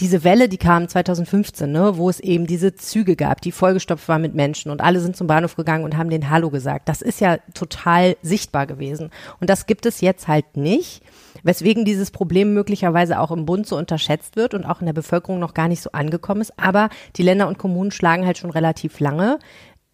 [0.00, 4.22] diese Welle, die kam 2015, ne, wo es eben diese Züge gab, die vollgestopft waren
[4.22, 6.88] mit Menschen und alle sind zum Bahnhof gegangen und haben den Hallo gesagt.
[6.88, 9.10] Das ist ja total sichtbar gewesen.
[9.40, 11.02] Und das gibt es jetzt halt nicht,
[11.44, 15.38] weswegen dieses Problem möglicherweise auch im Bund so unterschätzt wird und auch in der Bevölkerung
[15.38, 16.58] noch gar nicht so angekommen ist.
[16.58, 19.38] Aber die Länder und Kommunen schlagen halt schon relativ lange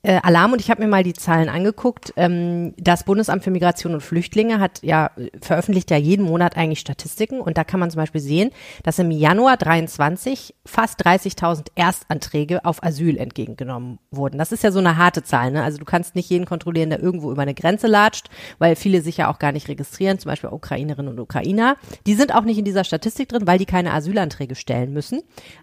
[0.02, 2.12] äh, Alarm und ich habe mir mal die Zahlen angeguckt.
[2.16, 5.10] Ähm, das Bundesamt für Migration und Flüchtlinge hat ja
[5.40, 8.50] veröffentlicht ja jeden Monat eigentlich Statistiken und da kann man zum Beispiel sehen,
[8.82, 14.38] dass im Januar 23 fast 30.000 Erstanträge auf Asyl entgegengenommen wurden.
[14.38, 15.50] Das ist ja so eine harte Zahl.
[15.50, 15.62] Ne?
[15.62, 19.18] Also du kannst nicht jeden kontrollieren, der irgendwo über eine Grenze latscht, weil viele sich
[19.18, 21.76] ja auch gar nicht registrieren, zum Beispiel Ukrainerinnen und Ukrainer.
[22.06, 25.20] Die sind auch nicht in dieser Statistik drin, weil die keine Asylanträge stellen müssen.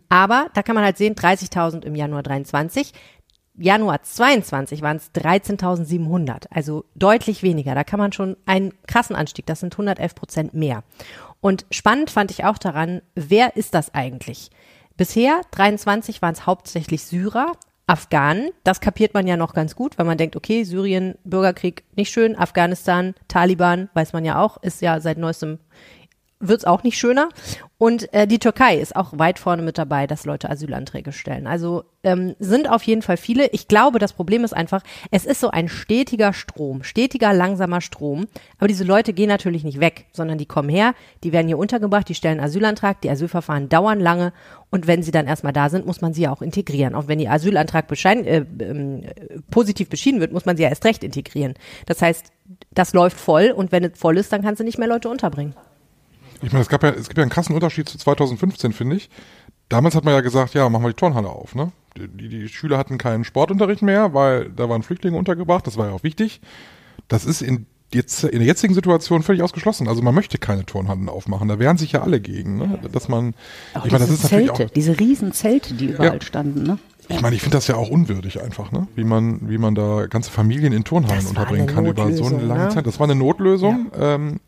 [0.10, 2.94] Aber da kann man halt sehen, 30.000 im Januar 23.
[3.58, 7.74] Januar 22 waren es 13.700, also deutlich weniger.
[7.74, 10.84] Da kann man schon einen krassen Anstieg, das sind 111 Prozent mehr.
[11.42, 14.52] Und spannend fand ich auch daran, wer ist das eigentlich?
[14.96, 17.54] Bisher, 23, waren es hauptsächlich Syrer,
[17.88, 18.50] Afghanen.
[18.64, 22.38] Das kapiert man ja noch ganz gut, weil man denkt, okay, Syrien, Bürgerkrieg, nicht schön.
[22.38, 25.60] Afghanistan, Taliban, weiß man ja auch, ist ja seit neuestem
[26.40, 27.30] wird es auch nicht schöner.
[27.80, 31.46] Und äh, die Türkei ist auch weit vorne mit dabei, dass Leute Asylanträge stellen.
[31.46, 33.48] Also ähm, sind auf jeden Fall viele.
[33.52, 38.28] Ich glaube, das Problem ist einfach, es ist so ein stetiger Strom, stetiger, langsamer Strom.
[38.58, 42.10] Aber diese Leute gehen natürlich nicht weg, sondern die kommen her, die werden hier untergebracht,
[42.10, 44.34] die stellen Asylantrag, die Asylverfahren dauern lange.
[44.72, 46.96] Und wenn sie dann erstmal da sind, muss man sie ja auch integrieren.
[46.96, 50.86] Auch wenn ihr Asylantrag beschein, äh, äh, positiv beschieden wird, muss man sie ja erst
[50.86, 51.54] recht integrieren.
[51.86, 52.32] Das heißt,
[52.72, 55.54] das läuft voll und wenn es voll ist, dann kannst du nicht mehr Leute unterbringen.
[56.42, 59.10] Ich meine, es gab ja, es gibt ja einen krassen Unterschied zu 2015, finde ich.
[59.70, 61.72] Damals hat man ja gesagt, ja, machen wir die Turnhalle auf, ne?
[61.98, 65.94] Die, die Schüler hatten keinen Sportunterricht mehr, weil da waren Flüchtlinge untergebracht, das war ja
[65.94, 66.42] auch wichtig.
[67.08, 69.88] Das ist in jetzt in der jetzigen Situation völlig ausgeschlossen.
[69.88, 71.48] Also man möchte keine Turnhallen aufmachen.
[71.48, 72.80] Da wehren sich ja alle gegen, ne?
[72.92, 73.34] dass man.
[73.74, 76.22] Auch ich meine, das ist Zelte, natürlich auch, diese riesen Zelte, die überall ja.
[76.22, 76.64] standen.
[76.64, 76.80] Ne?
[77.10, 78.88] Ich meine, ich finde das ja auch unwürdig einfach, ne?
[78.96, 82.66] Wie man, wie man da ganze Familien in Turnhallen unterbringen kann über so eine lange
[82.66, 82.70] ne?
[82.70, 82.86] Zeit.
[82.86, 83.92] Das war eine Notlösung.
[83.98, 84.16] Ja.
[84.16, 84.42] Ähm,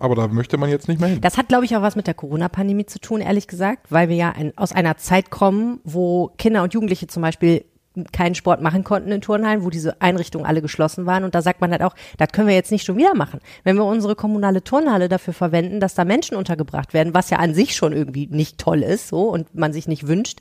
[0.00, 1.20] aber da möchte man jetzt nicht mehr hin.
[1.20, 4.16] Das hat, glaube ich, auch was mit der Corona-Pandemie zu tun, ehrlich gesagt, weil wir
[4.16, 7.64] ja ein, aus einer Zeit kommen, wo Kinder und Jugendliche zum Beispiel
[8.12, 11.24] keinen Sport machen konnten in Turnhallen, wo diese Einrichtungen alle geschlossen waren.
[11.24, 13.40] Und da sagt man halt auch, das können wir jetzt nicht schon wieder machen.
[13.64, 17.52] Wenn wir unsere kommunale Turnhalle dafür verwenden, dass da Menschen untergebracht werden, was ja an
[17.52, 20.38] sich schon irgendwie nicht toll ist, so, und man sich nicht wünscht,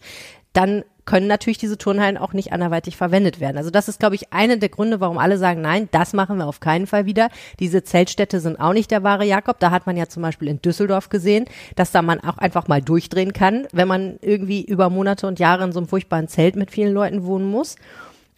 [0.53, 3.57] dann können natürlich diese Turnhallen auch nicht anderweitig verwendet werden.
[3.57, 6.45] Also das ist, glaube ich, einer der Gründe, warum alle sagen, nein, das machen wir
[6.45, 7.29] auf keinen Fall wieder.
[7.59, 9.59] Diese Zeltstädte sind auch nicht der wahre Jakob.
[9.59, 11.45] Da hat man ja zum Beispiel in Düsseldorf gesehen,
[11.75, 15.63] dass da man auch einfach mal durchdrehen kann, wenn man irgendwie über Monate und Jahre
[15.63, 17.75] in so einem furchtbaren Zelt mit vielen Leuten wohnen muss.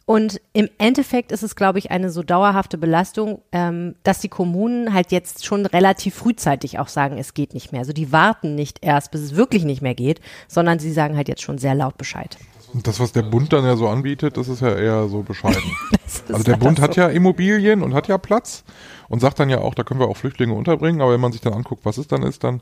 [0.05, 4.93] Und im Endeffekt ist es, glaube ich, eine so dauerhafte Belastung, ähm, dass die Kommunen
[4.93, 7.81] halt jetzt schon relativ frühzeitig auch sagen, es geht nicht mehr.
[7.81, 11.27] Also die warten nicht erst, bis es wirklich nicht mehr geht, sondern sie sagen halt
[11.27, 12.37] jetzt schon sehr laut Bescheid
[12.73, 15.61] Und das, was der Bund dann ja so anbietet, das ist ja eher so bescheiden.
[16.29, 18.63] also der Bund hat ja Immobilien und hat ja Platz
[19.09, 21.41] und sagt dann ja auch, da können wir auch Flüchtlinge unterbringen, aber wenn man sich
[21.41, 22.61] dann anguckt, was es dann ist, dann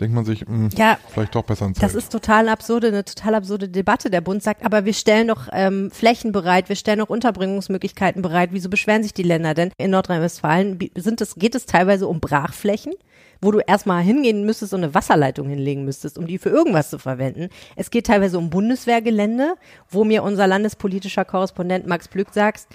[0.00, 1.82] denkt man sich, mh, Ja, vielleicht doch besser ein Zelt.
[1.82, 4.10] Das ist total absurde, eine total absurde Debatte.
[4.10, 8.50] Der Bund sagt, aber wir stellen doch ähm, Flächen bereit, wir stellen doch Unterbringungsmöglichkeiten bereit.
[8.52, 9.70] Wieso beschweren sich die Länder denn?
[9.78, 12.92] In Nordrhein-Westfalen sind es, geht es teilweise um Brachflächen,
[13.40, 16.98] wo du erstmal hingehen müsstest und eine Wasserleitung hinlegen müsstest, um die für irgendwas zu
[16.98, 17.48] verwenden.
[17.76, 19.54] Es geht teilweise um Bundeswehrgelände,
[19.90, 22.66] wo mir unser landespolitischer Korrespondent Max Plück sagt,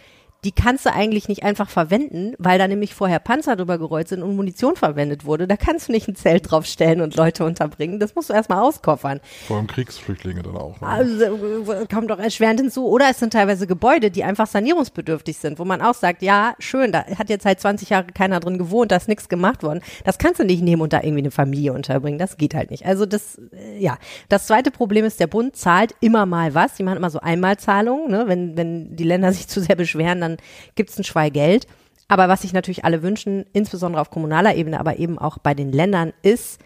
[0.43, 4.23] die kannst du eigentlich nicht einfach verwenden, weil da nämlich vorher Panzer drüber gerollt sind
[4.23, 5.47] und Munition verwendet wurde.
[5.47, 7.99] Da kannst du nicht ein Zelt draufstellen und Leute unterbringen.
[7.99, 9.19] Das musst du erstmal auskoffern.
[9.45, 10.81] Vor allem Kriegsflüchtlinge dann auch.
[10.81, 10.87] Ne?
[10.87, 12.87] Also, äh, kommt doch erschwerend hinzu.
[12.87, 16.91] Oder es sind teilweise Gebäude, die einfach sanierungsbedürftig sind, wo man auch sagt, ja, schön,
[16.91, 19.81] da hat jetzt seit 20 Jahren keiner drin gewohnt, da ist nichts gemacht worden.
[20.05, 22.17] Das kannst du nicht nehmen und da irgendwie eine Familie unterbringen.
[22.17, 22.87] Das geht halt nicht.
[22.87, 23.99] Also das, äh, ja.
[24.27, 26.73] Das zweite Problem ist, der Bund zahlt immer mal was.
[26.73, 28.09] Die machen immer so Einmalzahlungen.
[28.09, 28.23] Ne?
[28.25, 30.30] Wenn, wenn die Länder sich zu sehr beschweren, dann
[30.75, 31.67] gibt's ein Schwei Geld.
[32.07, 35.71] Aber was sich natürlich alle wünschen, insbesondere auf kommunaler Ebene, aber eben auch bei den
[35.71, 36.59] Ländern, ist,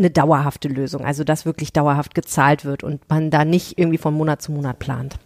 [0.00, 4.14] eine dauerhafte Lösung, also dass wirklich dauerhaft gezahlt wird und man da nicht irgendwie von
[4.14, 5.18] Monat zu Monat plant.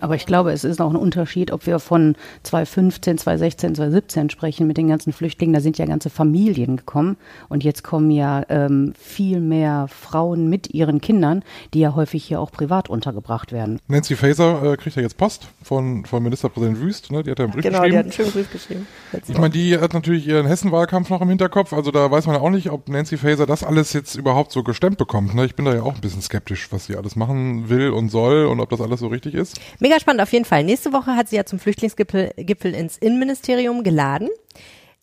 [0.00, 4.66] Aber ich glaube, es ist auch ein Unterschied, ob wir von 2015, 2016, 2017 sprechen
[4.66, 5.54] mit den ganzen Flüchtlingen.
[5.54, 7.16] Da sind ja ganze Familien gekommen.
[7.48, 11.42] Und jetzt kommen ja ähm, viel mehr Frauen mit ihren Kindern,
[11.74, 13.80] die ja häufig hier auch privat untergebracht werden.
[13.88, 17.22] Nancy Faeser äh, kriegt ja jetzt Post von, von Ministerpräsident Wüst, ne?
[17.22, 18.28] die hat ja einen Brief Genau, die hat geschrieben.
[18.28, 18.86] einen schönen Brief geschrieben.
[19.28, 22.42] Ich meine, die hat natürlich ihren Hessen-Wahlkampf noch im Hinterkopf, also da weiß man ja
[22.42, 25.34] auch nicht, ob Nancy Faeser das alles jetzt überhaupt so gestemmt bekommt.
[25.34, 25.44] Ne?
[25.44, 28.46] Ich bin da ja auch ein bisschen skeptisch, was sie alles machen will und soll
[28.46, 29.60] und ob das alles so richtig ist.
[29.80, 30.64] Mega spannend auf jeden Fall.
[30.64, 34.28] Nächste Woche hat sie ja zum Flüchtlingsgipfel Gipfel ins Innenministerium geladen.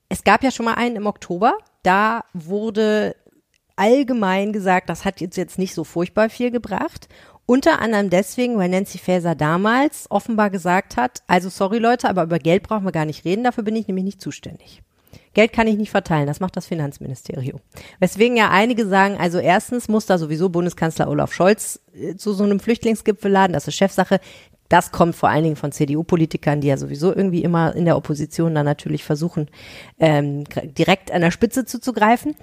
[0.09, 1.57] Es gab ja schon mal einen im Oktober.
[1.83, 3.15] Da wurde
[3.75, 7.07] allgemein gesagt, das hat jetzt, jetzt nicht so furchtbar viel gebracht.
[7.45, 12.39] Unter anderem deswegen, weil Nancy Faeser damals offenbar gesagt hat, also sorry Leute, aber über
[12.39, 14.81] Geld brauchen wir gar nicht reden, dafür bin ich nämlich nicht zuständig.
[15.35, 17.59] Geld kann ich nicht verteilen, das macht das Finanzministerium.
[17.99, 22.43] Weswegen ja einige sagen, also erstens muss da sowieso Bundeskanzler Olaf Scholz äh, zu so
[22.43, 24.19] einem Flüchtlingsgipfel laden, das ist Chefsache.
[24.75, 28.53] Das kommt vor allen Dingen von CDU-Politikern, die ja sowieso irgendwie immer in der Opposition
[28.55, 29.47] dann natürlich versuchen,
[29.99, 30.43] ähm,
[30.77, 32.35] direkt an der Spitze zuzugreifen.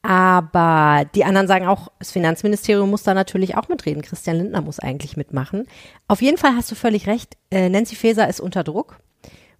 [0.00, 4.02] Aber die anderen sagen auch, das Finanzministerium muss da natürlich auch mitreden.
[4.02, 5.66] Christian Lindner muss eigentlich mitmachen.
[6.06, 7.36] Auf jeden Fall hast du völlig recht.
[7.50, 9.00] Äh, Nancy Faeser ist unter Druck,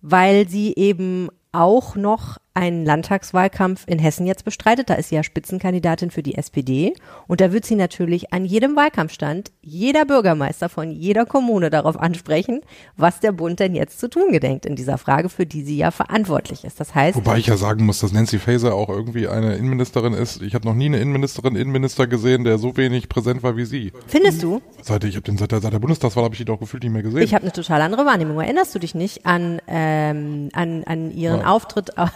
[0.01, 4.91] weil sie eben auch noch einen Landtagswahlkampf in Hessen jetzt bestreitet.
[4.91, 6.95] Da ist sie ja Spitzenkandidatin für die SPD.
[7.29, 12.61] Und da wird sie natürlich an jedem Wahlkampfstand jeder Bürgermeister von jeder Kommune darauf ansprechen,
[12.97, 15.91] was der Bund denn jetzt zu tun gedenkt in dieser Frage, für die sie ja
[15.91, 16.81] verantwortlich ist.
[16.81, 20.43] Das heißt, Wobei ich ja sagen muss, dass Nancy Faeser auch irgendwie eine Innenministerin ist.
[20.43, 23.93] Ich habe noch nie eine Innenministerin, Innenminister gesehen, der so wenig präsent war wie sie.
[24.07, 26.83] findest du, Seit ich den seit der, seit der Bundestagswahl habe ich die doch gefühlt
[26.83, 27.23] nicht mehr gesehen.
[27.23, 28.41] Ich habe eine total andere Wahrnehmung.
[28.41, 31.47] Erinnerst du dich nicht an, ähm, an, an ihren Ja.
[31.47, 32.09] Auftritt au-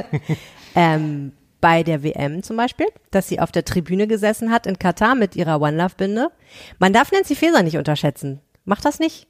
[0.74, 5.14] ähm, bei der WM zum Beispiel, dass sie auf der Tribüne gesessen hat in Katar
[5.14, 6.30] mit ihrer One Love Binde?
[6.78, 8.40] Man darf Nancy Faeser nicht unterschätzen.
[8.64, 9.26] Macht das nicht?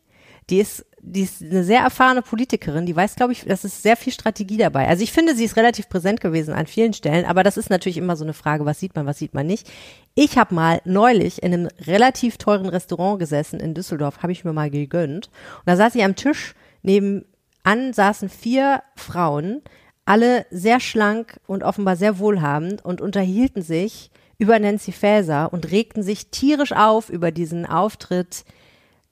[0.50, 3.96] Die ist, die ist eine sehr erfahrene Politikerin, die weiß, glaube ich, das ist sehr
[3.96, 4.88] viel Strategie dabei.
[4.88, 7.98] Also ich finde, sie ist relativ präsent gewesen an vielen Stellen, aber das ist natürlich
[7.98, 9.70] immer so eine Frage, was sieht man, was sieht man nicht.
[10.14, 14.54] Ich habe mal neulich in einem relativ teuren Restaurant gesessen in Düsseldorf, habe ich mir
[14.54, 15.26] mal gegönnt.
[15.26, 19.60] Und da saß ich am Tisch, nebenan saßen vier Frauen,
[20.08, 26.02] alle sehr schlank und offenbar sehr wohlhabend und unterhielten sich über Nancy Faeser und regten
[26.02, 28.46] sich tierisch auf über diesen Auftritt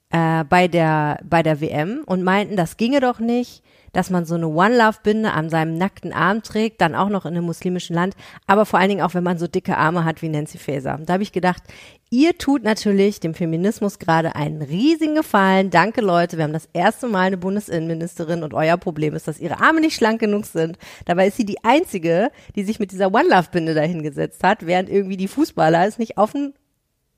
[0.09, 3.61] äh, bei der bei der WM und meinten, das ginge doch nicht,
[3.93, 7.25] dass man so eine One Love Binde an seinem nackten Arm trägt, dann auch noch
[7.25, 10.21] in einem muslimischen Land, aber vor allen Dingen auch, wenn man so dicke Arme hat
[10.21, 10.99] wie Nancy Faeser.
[11.05, 11.63] Da habe ich gedacht,
[12.09, 15.69] ihr tut natürlich dem Feminismus gerade einen riesigen Gefallen.
[15.69, 19.59] Danke Leute, wir haben das erste Mal eine Bundesinnenministerin und euer Problem ist, dass ihre
[19.59, 20.77] Arme nicht schlank genug sind.
[21.05, 24.89] Dabei ist sie die einzige, die sich mit dieser One Love Binde dahingesetzt hat, während
[24.89, 26.53] irgendwie die Fußballer es nicht auf den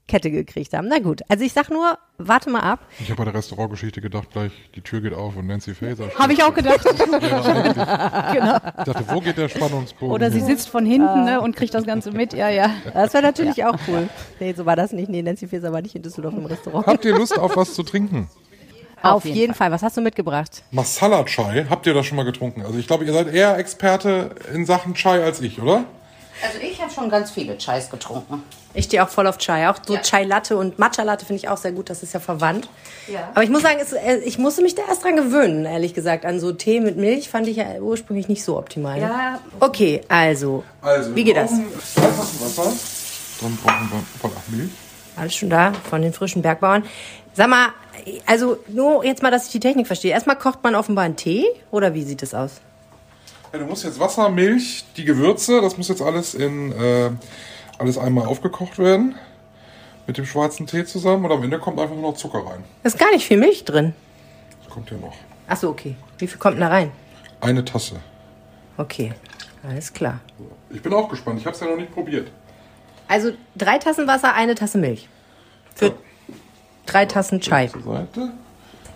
[0.10, 0.88] Kette gekriegt haben.
[0.90, 2.80] Na gut, also ich sag nur, warte mal ab.
[3.00, 6.10] Ich habe bei der Restaurantgeschichte gedacht, gleich die Tür geht auf und Nancy Faeser.
[6.16, 6.80] Habe ich auch gedacht.
[8.80, 10.14] Ich dachte, wo geht der Spannungsbogen?
[10.14, 10.48] Oder sie hin?
[10.48, 12.34] sitzt von hinten ne, und kriegt das Ganze mit.
[12.34, 12.72] Ja, ja.
[12.94, 14.10] Das wäre natürlich auch cool.
[14.40, 15.10] Nee, so war das nicht.
[15.10, 16.88] Nee, Nancy Faeser war nicht in Düsseldorf im Restaurant.
[16.88, 18.30] Habt ihr Lust auf was zu trinken?
[19.02, 19.72] Auf, jeden, Fall.
[19.72, 20.64] Was hast du mitgebracht?
[20.72, 22.64] Masala Chai, habt ihr das schon mal getrunken?
[22.64, 25.86] Also ich glaube, ihr seid eher Experte in Sachen Chai als ich, oder?
[26.42, 28.44] Also ich habe schon ganz viele Chais getrunken.
[28.74, 29.70] Ich stehe auch voll auf Chai.
[29.70, 31.90] Auch so Chai Latte und Matcha Latte finde ich auch sehr gut.
[31.90, 32.70] Das ist ja verwandt.
[33.34, 36.26] Aber ich muss sagen, es, äh, ich musste mich da erst dran gewöhnen, ehrlich gesagt.
[36.26, 39.00] An so Tee mit Milch fand ich ja ursprünglich nicht so optimal.
[39.00, 39.40] Ja.
[39.60, 40.64] Okay, also.
[40.82, 41.52] Also, Wie geht das?
[41.52, 42.72] Einfach Wasser.
[43.42, 44.72] Dann brauchen wir Milch.
[45.16, 46.84] Alles schon da von den frischen Bergbauern.
[47.34, 47.70] Sag mal,
[48.26, 50.12] also nur jetzt mal, dass ich die Technik verstehe.
[50.12, 52.62] Erstmal kocht man offenbar einen Tee oder wie sieht es aus?
[53.52, 57.10] Ja, du musst jetzt Wasser, Milch, die Gewürze, das muss jetzt alles in äh,
[57.80, 59.16] alles einmal aufgekocht werden.
[60.06, 62.64] Mit dem schwarzen Tee zusammen und am Ende kommt einfach nur noch Zucker rein.
[62.84, 63.94] Da ist gar nicht viel Milch drin.
[64.64, 65.14] Das kommt ja noch.
[65.48, 65.96] Ach so, okay.
[66.18, 66.92] Wie viel kommt denn da rein?
[67.42, 67.96] Eine Tasse.
[68.78, 69.14] Okay,
[69.68, 70.20] alles klar.
[70.70, 72.30] Ich bin auch gespannt, ich habe es ja noch nicht probiert.
[73.08, 75.08] Also drei Tassen Wasser, eine Tasse Milch.
[75.76, 75.94] Für
[76.86, 77.68] drei Tassen Chai.
[77.68, 78.32] Zur Seite.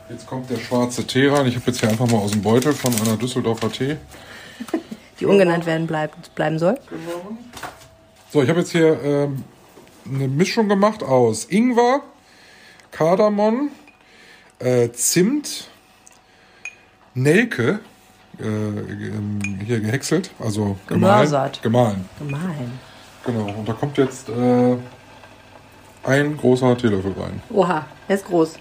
[0.10, 1.48] Jetzt kommt der schwarze Tee rein.
[1.48, 3.98] Ich habe jetzt hier einfach mal aus dem Beutel von einer Düsseldorfer Tee.
[5.20, 6.78] Die ungenannt werden bleibt, bleiben soll.
[8.32, 9.44] So, ich habe jetzt hier ähm,
[10.06, 12.02] eine Mischung gemacht aus Ingwer,
[12.92, 13.70] Kardamom,
[14.60, 15.70] äh, Zimt,
[17.14, 17.80] Nelke,
[18.40, 21.30] äh, ähm, hier gehäckselt, also gemahlen.
[21.62, 22.80] Gemahlen, Gemahlen.
[23.24, 23.46] genau.
[23.60, 24.76] Und da kommt jetzt äh,
[26.04, 27.42] ein großer Teelöffel rein.
[27.52, 28.56] Oha, der ist groß.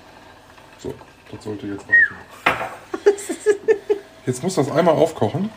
[0.78, 0.94] So,
[1.30, 2.16] das sollte jetzt reichen.
[4.26, 5.50] Jetzt muss das einmal aufkochen.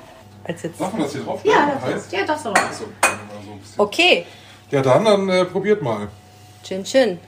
[0.48, 0.80] Als jetzt.
[0.80, 1.42] Darf man das hier drauf?
[1.44, 2.12] Ja, heißt?
[2.12, 2.56] ja, das doch.
[2.56, 2.86] So, mal so.
[3.78, 4.26] Okay.
[4.72, 6.08] Ja, dann, dann äh, probiert mal.
[6.64, 7.20] Chin Chin.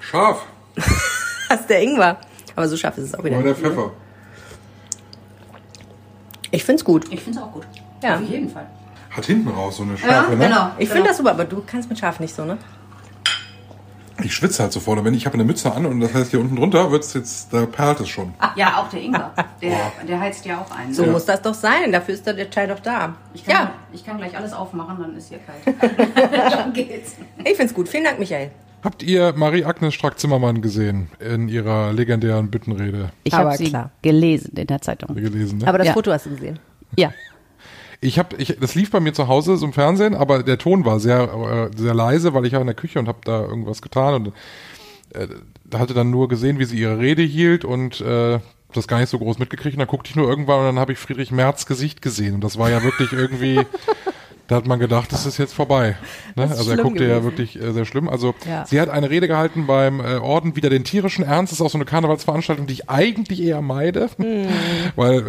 [0.00, 0.44] Scharf,
[1.48, 2.18] Das ist der Ingwer.
[2.54, 3.36] Aber so scharf ist es auch wieder.
[3.36, 3.70] aber der nicht, ne?
[3.70, 3.90] Pfeffer.
[6.50, 7.06] Ich find's gut.
[7.12, 7.66] Ich finde es auch gut.
[8.02, 8.16] Ja.
[8.16, 8.66] Auf jeden Fall.
[9.10, 10.48] Hat hinten raus so eine Ja, Schärfe, ne?
[10.48, 10.70] genau.
[10.78, 12.58] Ich finde das super, aber du kannst mit scharf nicht so, ne?
[14.28, 15.02] Ich schwitze halt sofort.
[15.04, 17.64] Wenn ich habe eine Mütze an und das heißt hier unten drunter wird's jetzt, da
[17.64, 18.34] perlt es schon.
[18.38, 19.32] Ach, ja, auch der Ingwer.
[19.62, 20.92] Der, der heizt ja auch ein.
[20.92, 21.12] So Ja.
[21.12, 21.90] muss das doch sein.
[21.90, 23.14] Dafür ist der Chai doch da.
[23.32, 25.76] Ich kann, Ja, ich kann gleich alles aufmachen, dann ist hier kalt.
[26.52, 27.16] dann geht's.
[27.42, 27.88] ich find's gut.
[27.88, 28.50] Vielen Dank, Michael.
[28.84, 33.90] Habt ihr Marie-Agnes Strack-Zimmermann gesehen in ihrer legendären Büttenrede Ich Aber habe sie klar.
[34.02, 35.14] gelesen in der Zeitung.
[35.16, 35.58] gelesen?
[35.58, 35.66] Ne?
[35.66, 35.92] Aber das Ja.
[35.94, 36.58] Foto hast du gesehen.
[36.98, 37.12] Ja.
[38.00, 40.84] Ich habe, ich, das lief bei mir zu Hause so im Fernsehen, aber der Ton
[40.84, 43.82] war sehr, äh, sehr leise, weil ich war in der Küche und habe da irgendwas
[43.82, 44.32] getan und
[45.14, 45.26] äh,
[45.76, 48.38] hatte dann nur gesehen, wie sie ihre Rede hielt und äh,
[48.72, 49.74] das gar nicht so groß mitgekriegt.
[49.74, 52.44] Und dann guckte ich nur irgendwann und dann habe ich Friedrich Merz Gesicht gesehen und
[52.44, 53.60] das war ja wirklich irgendwie,
[54.48, 55.96] da hat man gedacht, das ist jetzt vorbei.
[56.34, 56.44] Ne?
[56.46, 57.24] Ist Also er guckte ja gewesen.
[57.24, 58.08] wirklich äh, sehr schlimm.
[58.08, 58.64] Also Ja.
[58.66, 61.52] sie hat eine Rede gehalten beim äh, Orden wieder den tierischen Ernst.
[61.52, 64.08] Das ist auch so eine Karnevalsveranstaltung, die ich eigentlich eher meide,
[64.96, 65.22] weil äh,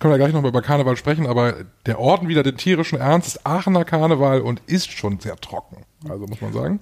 [0.00, 1.26] können wir gleich noch mal über Karneval sprechen.
[1.26, 1.54] Aber
[1.86, 5.84] der Orden wieder den tierischen Ernst ist Aachener Karneval und ist schon sehr trocken.
[6.08, 6.80] Also muss man sagen.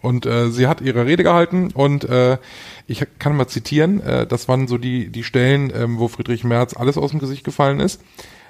[0.00, 2.38] Und äh, sie hat ihre Rede gehalten und äh,
[2.86, 6.74] ich kann mal zitieren, äh, das waren so die, die Stellen, ähm, wo Friedrich Merz
[6.76, 8.00] alles aus dem Gesicht gefallen ist.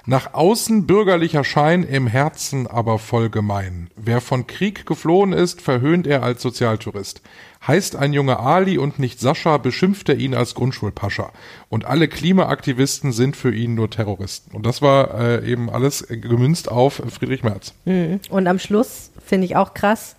[0.05, 3.89] Nach außen bürgerlicher Schein, im Herzen aber voll gemein.
[3.95, 7.21] Wer von Krieg geflohen ist, verhöhnt er als Sozialtourist.
[7.67, 11.31] Heißt ein Junge Ali und nicht Sascha, beschimpft er ihn als Grundschulpascha.
[11.67, 14.55] Und alle Klimaaktivisten sind für ihn nur Terroristen.
[14.55, 17.73] Und das war äh, eben alles gemünzt auf Friedrich Merz.
[18.29, 20.15] Und am Schluss finde ich auch krass.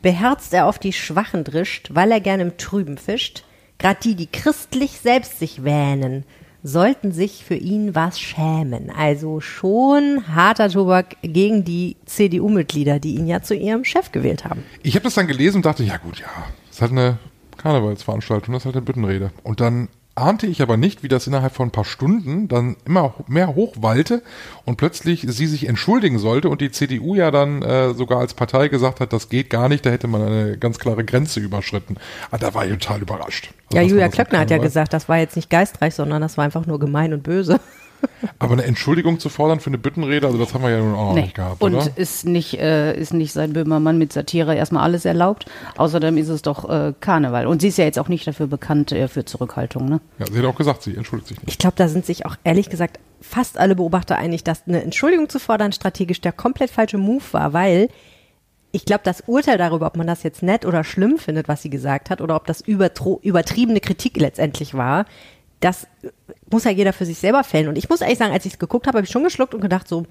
[0.00, 3.44] Beherzt er auf die Schwachen drischt, weil er gern im Trüben fischt.
[3.78, 6.24] Grad die, die christlich selbst sich wähnen,
[6.66, 8.90] sollten sich für ihn was schämen.
[8.90, 14.64] Also schon harter Tobak gegen die CDU-Mitglieder, die ihn ja zu ihrem Chef gewählt haben.
[14.82, 16.26] Ich habe das dann gelesen und dachte, ja gut, ja,
[16.66, 17.18] das ist halt eine
[17.56, 19.30] Karnevalsveranstaltung, das ist halt eine Büttenrede.
[19.44, 23.14] Und dann ahnte ich aber nicht, wie das innerhalb von ein paar Stunden dann immer
[23.28, 24.22] mehr hochwallte
[24.64, 28.68] und plötzlich sie sich entschuldigen sollte und die CDU ja dann äh, sogar als Partei
[28.68, 31.96] gesagt hat, das geht gar nicht, da hätte man eine ganz klare Grenze überschritten.
[32.30, 33.50] Ah, da war ich total überrascht.
[33.66, 36.44] Also, Ja, Julia Klöckner hat ja gesagt, das war jetzt nicht geistreich, sondern das war
[36.44, 37.60] einfach nur gemein und böse.
[38.38, 41.06] Aber eine Entschuldigung zu fordern für eine Büttenrede, also das haben wir ja nun auch
[41.08, 41.22] noch Nee.
[41.22, 41.88] nicht gehabt, Und oder?
[41.96, 45.46] ist nicht, äh, ist nicht seit Böhmermann mit Satire erstmal alles erlaubt.
[45.76, 47.46] Außerdem ist es doch äh, Karneval.
[47.46, 49.88] Und sie ist ja jetzt auch nicht dafür bekannt äh, für Zurückhaltung.
[49.88, 50.00] Ne?
[50.18, 51.48] Ja, sie hat auch gesagt, sie entschuldigt sich nicht.
[51.50, 55.28] Ich glaube, da sind sich auch ehrlich gesagt fast alle Beobachter einig, dass eine Entschuldigung
[55.28, 57.88] zu fordern strategisch der komplett falsche Move war, weil
[58.72, 61.70] ich glaube, das Urteil darüber, ob man das jetzt nett oder schlimm findet, was sie
[61.70, 65.06] gesagt hat, oder ob das übertro- übertriebene Kritik letztendlich war,
[65.60, 65.86] das
[66.50, 67.68] muss ja jeder für sich selber fällen.
[67.68, 69.60] Und ich muss ehrlich sagen, als ich es geguckt habe, habe ich schon geschluckt und
[69.60, 70.06] gedacht, so,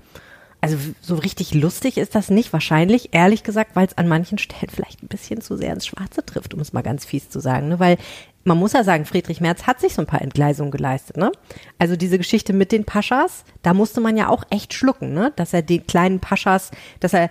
[0.62, 2.52] also so richtig lustig ist das nicht.
[2.52, 6.26] Wahrscheinlich, ehrlich gesagt, weil es an manchen Stellen vielleicht ein bisschen zu sehr ins Schwarze
[6.26, 7.68] trifft, um es mal ganz fies zu sagen.
[7.68, 7.80] Ne?
[7.80, 7.98] Weil
[8.44, 11.18] man muss ja sagen, Friedrich Merz hat sich so ein paar Entgleisungen geleistet.
[11.18, 11.32] Ne?
[11.80, 15.34] Also diese Geschichte mit den Paschas, da musste man ja auch echt schlucken, ne?
[15.36, 17.30] dass er den kleinen Paschas, dass er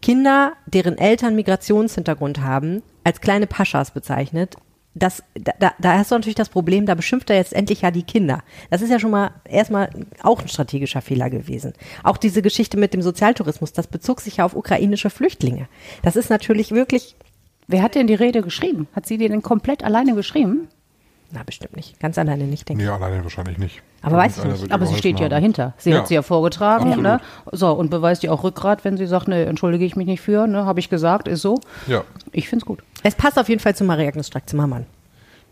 [0.00, 4.56] Kinder, deren Eltern Migrationshintergrund haben, als kleine Paschas bezeichnet.
[4.94, 8.02] Das, da, da- hast du natürlich das Problem, da beschimpft er jetzt endlich ja die
[8.02, 8.42] Kinder.
[8.70, 9.88] Das ist ja schon mal erstmal
[10.22, 11.72] auch ein strategischer Fehler gewesen.
[12.02, 15.66] Auch diese Geschichte mit dem Sozialtourismus, das bezog sich ja auf ukrainische Flüchtlinge.
[16.02, 17.16] Das ist natürlich wirklich,
[17.68, 18.88] Wer hat denn die Rede geschrieben?
[18.92, 20.68] Hat sie die denn komplett alleine geschrieben?
[21.34, 21.98] Na, bestimmt nicht.
[21.98, 23.80] Ganz alleine nicht, denke Nee, alleine wahrscheinlich nicht.
[24.02, 24.70] Aber weiß ich nicht.
[24.70, 25.30] Aber sie steht ja haben.
[25.30, 25.72] dahinter.
[25.78, 25.98] Sie Ja.
[25.98, 27.02] hat sie ja vorgetragen, Absolut.
[27.02, 27.20] ne?
[27.52, 30.46] So, und beweist ihr auch Rückgrat, wenn sie sagt, ne, entschuldige ich mich nicht für,
[30.46, 30.66] ne?
[30.66, 31.58] Habe ich gesagt, ist so.
[31.86, 32.02] Ja.
[32.32, 32.82] Ich find's gut.
[32.98, 33.00] ich.
[33.04, 34.84] Es passt auf jeden Fall zu Maria-Agnes Strack-Zimmermann.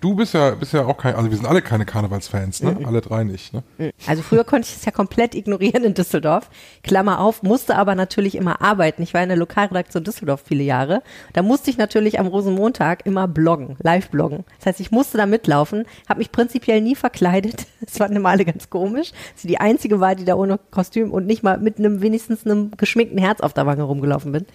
[0.01, 2.79] Du bist ja, bist ja auch kein, also wir sind alle keine Karnevalsfans, ne?
[2.85, 3.63] Alle drei nicht, ne?
[4.07, 6.49] Also früher konnte ich es ja komplett ignorieren in Düsseldorf.
[6.83, 9.03] Klammer auf, musste aber natürlich immer arbeiten.
[9.03, 11.03] Ich war in der Lokalredaktion Düsseldorf viele Jahre.
[11.35, 14.45] Da musste ich natürlich am Rosenmontag immer bloggen, live bloggen.
[14.59, 17.67] Das heißt, ich musste da mitlaufen, habe mich prinzipiell nie verkleidet.
[17.81, 19.11] Das fanden immer alle ganz komisch.
[19.37, 22.71] Ich die einzige war, die da ohne Kostüm und nicht mal mit einem wenigstens einem
[22.77, 24.47] geschminkten Herz auf der Wange rumgelaufen bin.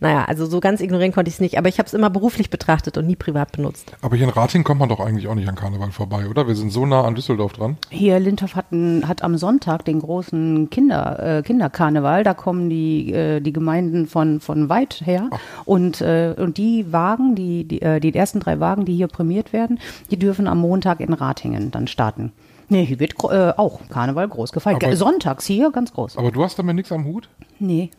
[0.00, 1.58] Naja, also so ganz ignorieren konnte ich es nicht.
[1.58, 3.92] Aber ich habe es immer beruflich betrachtet und nie privat benutzt.
[4.00, 6.48] Aber hier in Rating kommt man doch eigentlich auch nicht an Karneval vorbei, oder?
[6.48, 7.76] Wir sind so nah an Düsseldorf dran.
[7.90, 12.24] Hier, Lindhoff hat, ein, hat am Sonntag den großen Kinder, äh, Kinderkarneval.
[12.24, 15.28] Da kommen die, äh, die Gemeinden von, von weit her.
[15.66, 19.52] Und, äh, und die Wagen, die, die, äh, die ersten drei Wagen, die hier prämiert
[19.52, 19.78] werden,
[20.10, 22.32] die dürfen am Montag in Ratingen dann starten.
[22.72, 24.82] Nee, hier wird äh, auch Karneval groß gefeiert.
[24.82, 26.16] Aber- Sonntags hier ganz groß.
[26.16, 27.28] Aber du hast damit nichts am Hut?
[27.58, 27.90] Nee.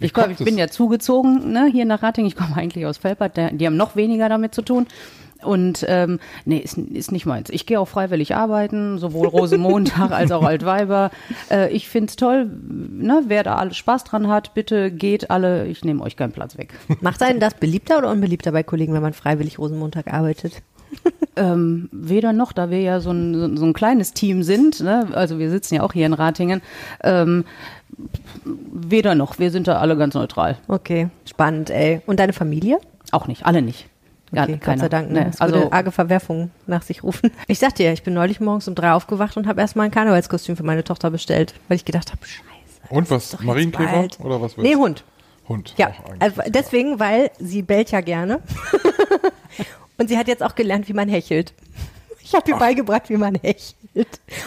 [0.00, 0.60] Wie Ich glaube, kommt ich bin es?
[0.60, 2.28] ja zugezogen, ne, hier nach Ratingen.
[2.28, 3.36] Ich komme eigentlich aus Felbert.
[3.36, 4.86] Die haben noch weniger damit zu tun.
[5.42, 7.50] Und ähm, nee, ist, ist nicht meins.
[7.50, 11.10] Ich gehe auch freiwillig arbeiten, sowohl Rosenmontag als auch Altweiber.
[11.50, 15.84] Äh, ich find's toll, ne, wer da alles Spaß dran hat, bitte geht alle, ich
[15.84, 16.74] nehme euch keinen Platz weg.
[17.00, 20.62] Macht einen das beliebter oder unbeliebter bei Kollegen, wenn man freiwillig Rosenmontag arbeitet?
[21.38, 25.08] Ähm, weder noch, da wir ja so ein, so- so ein kleines Team sind, ne?
[25.12, 26.62] also wir sitzen ja auch hier in Ratingen,
[27.04, 27.44] ähm,
[28.44, 30.56] weder noch, wir sind da alle ganz neutral.
[30.68, 32.00] Okay, spannend, ey.
[32.06, 32.78] Und deine Familie?
[33.12, 33.86] Auch nicht, alle nicht.
[34.32, 34.80] Ja, Okay, Gott keiner.
[34.80, 35.10] sei Dank.
[35.10, 35.20] Ne?
[35.24, 37.30] Nee, Es würde also arge Verwerfungen nach sich rufen.
[37.48, 40.56] Ich sag dir, ich bin neulich morgens um drei aufgewacht und habe erstmal ein Karnevalskostüm
[40.56, 42.46] für meine Tochter bestellt, weil ich gedacht habe, scheiße.
[42.94, 43.38] Und was?
[43.40, 44.08] Marienkäfer?
[44.24, 44.80] Oder was Nee, willst du?
[44.80, 45.04] Hund.
[45.48, 45.74] Hund.
[45.76, 48.40] Ja, also deswegen, weil sie bellt ja gerne.
[49.98, 51.52] und sie hat jetzt auch gelernt, wie man hechelt.
[52.28, 53.76] Ich habe ihr beigebracht, wie man hechelt.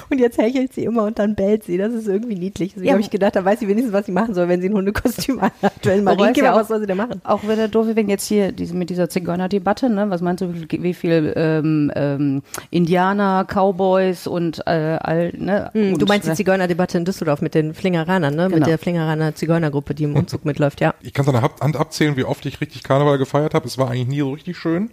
[0.09, 1.77] Und jetzt hechelt sie immer und dann bellt sie.
[1.77, 2.71] Das ist irgendwie niedlich.
[2.73, 4.67] Deswegen Ja, habe ich gedacht, da weiß sie wenigstens, was sie machen soll, wenn sie
[4.67, 5.85] ein Hundekostüm anhat.
[5.85, 7.21] Es Marienkäfer, ja auch- was soll sie denn machen?
[7.23, 10.09] Auch wieder doof, wenn jetzt hier diese, mit dieser Zigeuner-Debatte, ne?
[10.09, 15.69] was meinst du, wie viel, wie viel ähm, ähm, Indianer, Cowboys und äh, all, ne?
[15.73, 18.43] Hm, und, Du meinst die äh, Zigeunerdebatte in Düsseldorf mit den Flingeranern, ne?
[18.49, 18.65] Mit Genau.
[18.67, 20.93] der Flingeraner Zigeunergruppe, die im Umzug mitläuft, ja.
[21.01, 23.65] Ich kann es an der Hand abzählen, wie oft ich richtig Karneval gefeiert habe.
[23.67, 24.89] Es war eigentlich nie so richtig schön.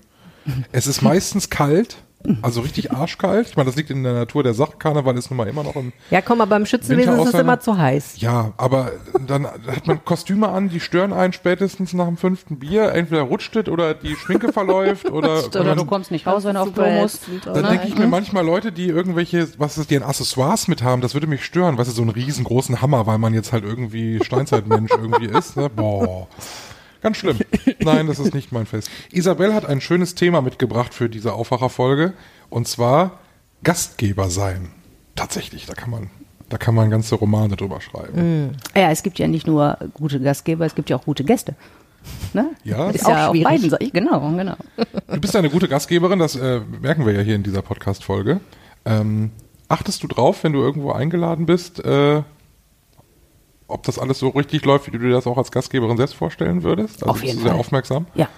[0.73, 1.97] Es ist meistens kalt,
[2.43, 3.49] also richtig arschkalt.
[3.49, 4.73] Ich meine, das liegt in der Natur der Sache.
[4.79, 7.61] Karneval ist nun mal immer noch im Ja, komm, aber im Schützenwesen ist es immer
[7.61, 8.21] zu heiß.
[8.21, 8.93] Ja, aber
[9.27, 12.93] dann hat man Kostüme an, die stören einen spätestens nach dem fünften Bier.
[12.93, 16.61] Entweder rutscht es oder die Schminke verläuft oder, oder du kommst nicht raus, wenn du
[16.61, 17.23] auf Klo musst.
[17.45, 17.69] Dann oder?
[17.71, 21.15] denke ich mir manchmal Leute, die irgendwelche, was ist, die an Accessoires mit haben, das
[21.15, 21.79] würde mich stören.
[21.79, 25.57] Weißt du, so einen riesengroßen Hammer, weil man jetzt halt irgendwie Steinzeitmensch irgendwie ist.
[25.57, 25.71] Ne?
[25.71, 26.27] Boah.
[27.03, 27.39] Ganz schlimm.
[27.81, 28.91] Nein, das ist nicht mein Fest.
[29.13, 32.15] Isabel hat ein schönes Thema mitgebracht für diese Aufwacherfolge.
[32.49, 33.19] Und zwar
[33.63, 34.71] Gastgeber sein.
[35.15, 36.11] Tatsächlich, da kann man,
[36.49, 38.57] da kann man ganze Romane drüber schreiben.
[38.75, 41.55] Ja, es gibt ja nicht nur gute Gastgeber, es gibt ja auch gute Gäste.
[42.33, 42.51] Ne?
[42.65, 43.49] Ja, ist auch ja auf schwierig.
[43.49, 43.91] beiden Seiten.
[43.93, 44.57] Genau, genau.
[45.09, 48.41] Du bist eine gute Gastgeberin, das äh, merken wir ja hier in dieser Podcast-Folge.
[48.85, 49.31] Ähm,
[49.69, 52.23] achtest du drauf, wenn du irgendwo eingeladen bist, äh,
[53.69, 56.63] ob das alles so richtig läuft, wie du dir das auch als Gastgeberin selbst vorstellen
[56.63, 57.03] würdest?
[57.03, 57.61] Also Auf jeden bist du sehr Fall.
[57.61, 58.07] aufmerksam.
[58.15, 58.29] Ja,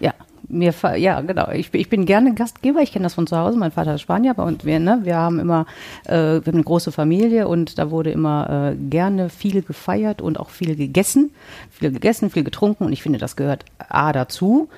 [0.00, 0.12] ja.
[0.50, 1.50] Mir, ja, genau.
[1.50, 2.80] Ich, bin- ich bin gerne Gastgeber.
[2.80, 3.58] Ich kenne das von zu Hause.
[3.58, 4.64] Mein Vater ist Spanier uns.
[4.64, 5.66] Wir, ne, wir haben immer,
[6.06, 10.40] äh, wir haben eine große Familie und da wurde immer äh, gerne viel gefeiert und
[10.40, 11.32] auch viel gegessen.
[11.70, 14.68] Viel gegessen, viel getrunken und ich finde, das gehört A dazu.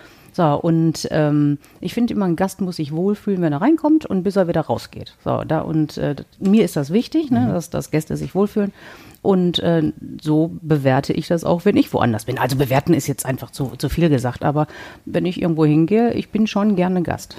[0.41, 4.23] So, und ähm, ich finde immer, ein Gast muss sich wohlfühlen, wenn er reinkommt und
[4.23, 5.15] bis er wieder rausgeht.
[5.23, 8.73] So, da und äh, mir ist das wichtig, ne, dass, dass Gäste sich wohlfühlen.
[9.21, 12.39] Und äh, so bewerte ich das auch, wenn ich woanders bin.
[12.39, 14.67] Also bewerten ist jetzt einfach zu, zu viel gesagt, aber
[15.05, 17.37] wenn ich irgendwo hingehe, ich bin schon gerne Gast,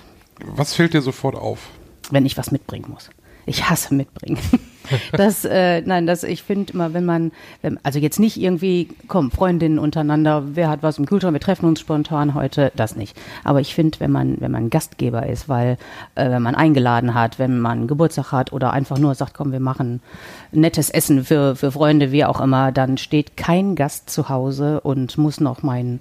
[0.56, 1.70] Was fällt dir sofort auf?
[2.12, 3.10] wenn ich was mitbringen muss.
[3.48, 4.38] Ich hasse mitbringen.
[5.12, 7.32] Das, äh, nein, das, ich finde immer, wenn man,
[7.62, 11.66] wenn, also jetzt nicht irgendwie, komm, Freundinnen untereinander, wer hat was im Kühlschrank, wir treffen
[11.66, 13.18] uns spontan heute, das nicht.
[13.44, 15.78] Aber ich finde, wenn man, wenn man Gastgeber ist, weil,
[16.16, 19.60] äh, wenn man eingeladen hat, wenn man Geburtstag hat oder einfach nur sagt, komm, wir
[19.60, 20.02] machen
[20.52, 25.18] nettes Essen für, für Freunde, wie auch immer, dann steht kein Gast zu Hause und
[25.18, 26.00] muss noch meinen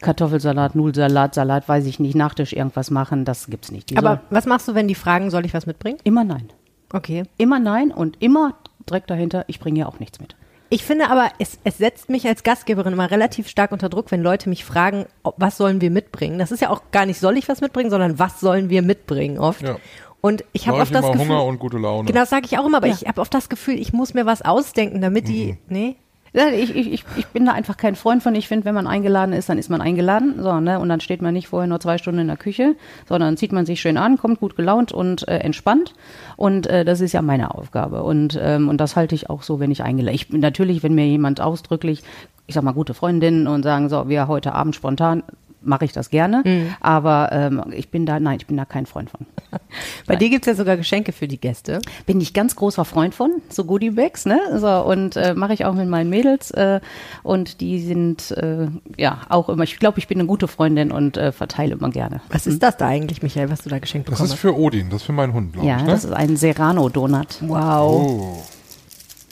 [0.00, 3.90] Kartoffelsalat, Nudelsalat, Salat, weiß ich nicht, Nachtisch irgendwas machen, das gibt's nicht.
[3.90, 5.98] Die Aber was machst du, wenn die fragen, soll ich was mitbringen?
[6.04, 6.48] immer nein.
[6.92, 7.24] Okay.
[7.38, 8.54] Immer nein und immer
[8.88, 10.34] direkt dahinter, ich bringe ja auch nichts mit.
[10.72, 14.22] Ich finde aber, es, es setzt mich als Gastgeberin immer relativ stark unter Druck, wenn
[14.22, 16.38] Leute mich fragen, was sollen wir mitbringen.
[16.38, 19.38] Das ist ja auch gar nicht, soll ich was mitbringen, sondern was sollen wir mitbringen
[19.38, 19.62] oft.
[19.62, 19.76] Ja.
[20.20, 22.06] Und ich habe oft das Gefühl, Hunger und gute Laune.
[22.06, 22.94] genau das sage ich auch immer, aber Ja.
[22.94, 25.96] ich habe oft das Gefühl, ich muss mir was ausdenken, damit die, nee.
[26.32, 28.34] Ich, ich, ich- bin da einfach kein Freund von.
[28.34, 30.34] Ich finde, wenn man eingeladen ist, dann ist man eingeladen.
[30.42, 30.78] So, ne?
[30.78, 32.76] Und dann steht man nicht vorher nur zwei Stunden in der Küche,
[33.08, 35.94] sondern zieht man sich schön an, kommt gut gelaunt und äh, entspannt.
[36.36, 38.02] Und äh, das ist ja meine Aufgabe.
[38.02, 41.06] Und, ähm, und das halte ich auch so, wenn ich eingeladen ich, Natürlich, wenn mir
[41.06, 42.02] jemand ausdrücklich,
[42.46, 45.22] ich sag mal, gute Freundinnen und sagen, so, wir heute Abend spontan,
[45.62, 46.42] mache ich das gerne.
[46.80, 49.26] Aber ähm, ich bin da, nein, ich bin da kein Freund von.
[50.06, 51.80] Bei dir gibt's ja sogar Geschenke für die Gäste.
[52.06, 54.40] bin ich ganz großer Freund von, so Goodie Bags, ne?
[54.58, 56.50] So, und äh, mache ich auch mit meinen Mädels.
[56.50, 56.80] Äh,
[57.22, 61.16] und die sind äh, ja auch immer, ich glaube, ich bin eine gute Freundin und
[61.16, 62.20] äh, verteile immer gerne.
[62.30, 64.90] Was ist das da eigentlich, Michael, was du da geschenkt Das bekommen ist für Odin,
[64.90, 65.82] das ist für meinen Hund, glaube Ja, ich.
[65.82, 65.90] Ne?
[65.90, 67.38] das ist ein Serrano-Donut.
[67.42, 67.92] Wow.
[67.92, 68.42] oh.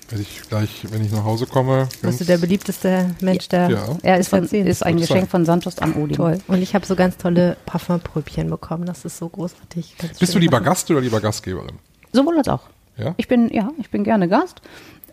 [0.09, 1.89] Werde ich gleich, wenn ich nach Hause komme.
[2.01, 3.97] Bist du der beliebteste Mensch der Ja.
[4.03, 5.29] Er ist, von, ist ein Geschenk sein.
[5.29, 6.17] von Santos an Odin.
[6.17, 6.39] Toll.
[6.49, 8.87] Und ich habe so ganz tolle Parfumpröbchen bekommen.
[8.87, 9.97] Das ist so großartig.
[9.99, 10.65] Ganz Bist du lieber Sachen.
[10.65, 11.77] Gast oder lieber Gastgeberin?
[12.13, 12.63] Sowohl als auch.
[12.97, 13.15] Ja?
[13.19, 14.63] Ich bin, ja, ich bin gerne Gast.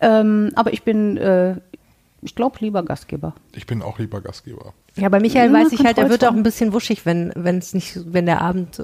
[0.00, 1.56] Ähm, aber ich bin, äh,
[2.22, 3.34] ich glaube, lieber Gastgeber.
[3.52, 4.72] Ich bin auch lieber Gastgeber.
[4.96, 7.58] Ja, bei Michael Ja, weiß ich halt, er wird auch ein bisschen wuschig, wenn wenn
[7.58, 8.82] es nicht, wenn der Abend äh,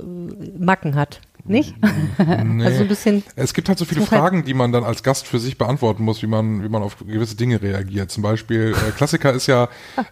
[0.59, 1.21] Macken hat.
[1.45, 1.75] Nicht?
[2.19, 2.65] Nee.
[2.65, 3.23] Also so ein bisschen.
[3.35, 5.59] Es gibt halt so viele muss halt- Fragen, die man dann als Gast für sich
[5.59, 8.11] beantworten muss, wie man, wie man auf gewisse Dinge reagiert.
[8.13, 9.65] Zum Beispiel, äh, Klassiker ist ja,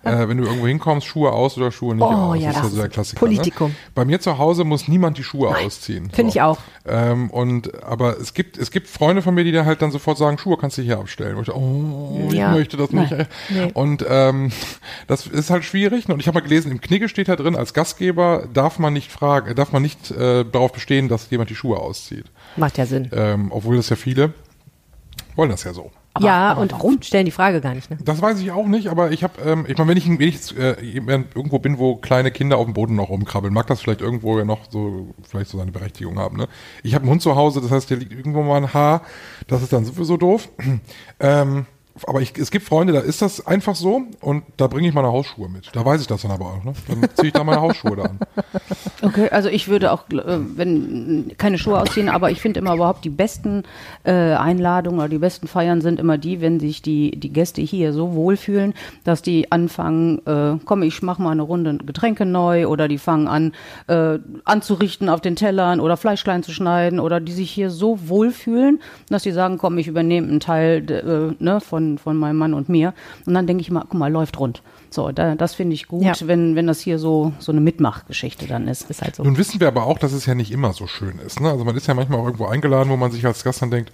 [0.02, 2.38] äh, wenn du irgendwo hinkommst, Schuhe aus oder Schuhe nicht Oh, aus.
[2.40, 3.20] ja, das ist das ja so der Klassiker.
[3.20, 3.68] Politikum.
[3.70, 3.74] Ne?
[3.94, 6.10] Bei mir zu Hause muss niemand die Schuhe ausziehen.
[6.10, 6.58] Finde ich auch.
[6.86, 10.18] Ähm, und aber es gibt es gibt Freunde von mir, die dann halt dann sofort
[10.18, 11.36] sagen, Schuhe kannst du hier abstellen.
[11.36, 12.50] Und ich, oh, Ja.
[12.52, 13.14] ich möchte das nicht.
[13.50, 13.70] Nee.
[13.74, 14.50] Und ähm,
[15.06, 16.08] das ist halt schwierig.
[16.08, 19.12] Und ich habe mal gelesen, im Knigge steht da drin, als Gastgeber darf man nicht
[19.12, 22.26] fragen, darf man nicht äh, darauf bestehen, dass jemand die Schuhe auszieht.
[22.56, 23.10] Macht ja Sinn.
[23.12, 24.32] Ähm, obwohl das ja viele
[25.36, 25.90] wollen das ja so.
[26.20, 27.98] ja, und warum stellen die Frage gar nicht, ne?
[28.04, 30.58] Das weiß ich auch nicht, aber ich habe, ähm, ich meine, wenn ich, wenn ich
[30.58, 34.38] äh, irgendwo bin, wo kleine Kinder auf dem Boden noch rumkrabbeln, mag das vielleicht irgendwo
[34.38, 36.36] ja noch so, vielleicht so seine Berechtigung haben.
[36.36, 36.48] Ne?
[36.82, 39.02] Ich habe einen Hund zu Hause, das heißt, der liegt irgendwo mal ein Haar,
[39.46, 40.48] das ist dann sowieso doof.
[41.20, 41.66] ähm,
[42.07, 45.09] aber ich, es gibt Freunde, da ist das einfach so und da bringe ich meine
[45.09, 45.70] Hausschuhe mit.
[45.72, 46.64] Da weiß ich das dann aber auch.
[46.64, 46.72] Ne?
[46.88, 48.18] Dann ziehe ich da meine Hausschuhe da an.
[49.03, 53.03] Okay, also ich würde auch, äh, wenn keine Schuhe ausziehen, aber ich finde immer überhaupt
[53.05, 53.62] die besten
[54.05, 57.94] äh, Einladungen oder die besten Feiern sind immer die, wenn sich die die Gäste hier
[57.94, 58.74] so wohlfühlen,
[59.05, 63.26] dass die anfangen, äh, komm, ich mache mal eine Runde Getränke neu oder die fangen
[63.26, 63.53] an
[63.86, 68.09] äh, anzurichten auf den Tellern oder Fleisch klein zu schneiden oder die sich hier so
[68.09, 72.55] wohlfühlen, dass sie sagen, komm, ich übernehme einen Teil äh, ne, von von meinem Mann
[72.55, 72.95] und mir
[73.26, 74.62] und dann denke ich mal, guck mal, läuft rund.
[74.91, 76.14] So, da, das finde ich gut, Ja.
[76.22, 78.91] wenn wenn das hier so so eine Mitmachgeschichte dann ist.
[78.91, 79.22] Ist halt so.
[79.22, 81.41] Nun wissen wir aber auch, dass es ja nicht immer so schön ist.
[81.41, 81.51] Ne?
[81.51, 83.93] Also man ist ja manchmal auch irgendwo eingeladen, wo man sich als Gast dann denkt,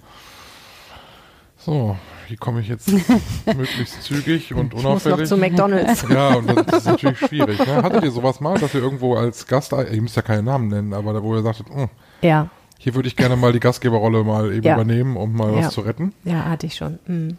[1.57, 1.97] so,
[2.29, 2.89] wie komme ich jetzt
[3.45, 5.27] möglichst zügig und Ich muss noch unauffällig?
[5.27, 6.05] zu McDonalds.
[6.09, 7.59] Ja, und das ist natürlich schwierig.
[7.65, 7.83] Ne?
[7.83, 10.93] Hattet ihr sowas mal, dass ihr irgendwo als Gast, ihr müsst ja keine Namen nennen,
[10.93, 11.89] aber da, wo ihr sagtet, "Hm,
[12.21, 14.75] Ja, hier würde ich gerne mal die Gastgeberrolle mal eben Ja.
[14.75, 15.59] übernehmen, um mal Ja.
[15.67, 16.13] was zu retten?
[16.23, 16.99] ja, hatte ich schon.
[17.07, 17.37] Mhm.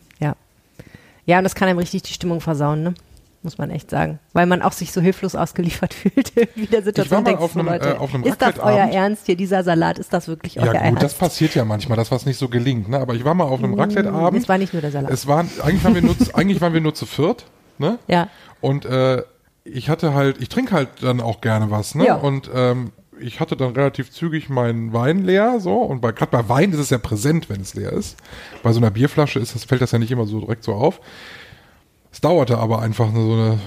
[1.29, 1.35] Ja.
[1.35, 2.95] Ja, und das kann einem richtig die Stimmung versauen, ne?
[3.43, 4.18] Muss man echt sagen.
[4.33, 7.20] Weil man auch sich so hilflos ausgeliefert fühlt wie der Situation.
[7.22, 8.89] mal Denkst auf einem, Leute, äh, auf einem ist das euer.
[8.91, 9.99] Ernst hier, dieser Salat?
[10.01, 10.95] Ist das wirklich euer Ja Ernst?
[10.95, 12.89] gut, das passiert ja manchmal, dass was nicht so gelingt.
[12.89, 12.99] Ne?
[12.99, 14.43] Aber ich war mal auf einem Raclette-Abend.
[14.43, 15.11] Es war nicht nur der Salat.
[15.12, 17.45] Es waren, eigentlich waren wir nur, zu- eigentlich waren wir nur zu viert,
[17.79, 17.99] ne?
[18.09, 18.29] ja.
[18.61, 19.22] Und äh,
[19.64, 22.07] ich hatte halt, ich trinke halt dann auch gerne was, ne?
[22.07, 22.14] Ja.
[22.16, 22.91] Und ähm,
[23.21, 25.75] ich hatte dann relativ zügig meinen Wein leer, so.
[25.77, 28.16] Und bei, gerade bei Wein ist es ja präsent, wenn es leer ist.
[28.62, 31.01] Bei so einer Bierflasche ist das, fällt das ja nicht immer so direkt so auf.
[32.11, 33.59] Es dauerte aber einfach nur so eine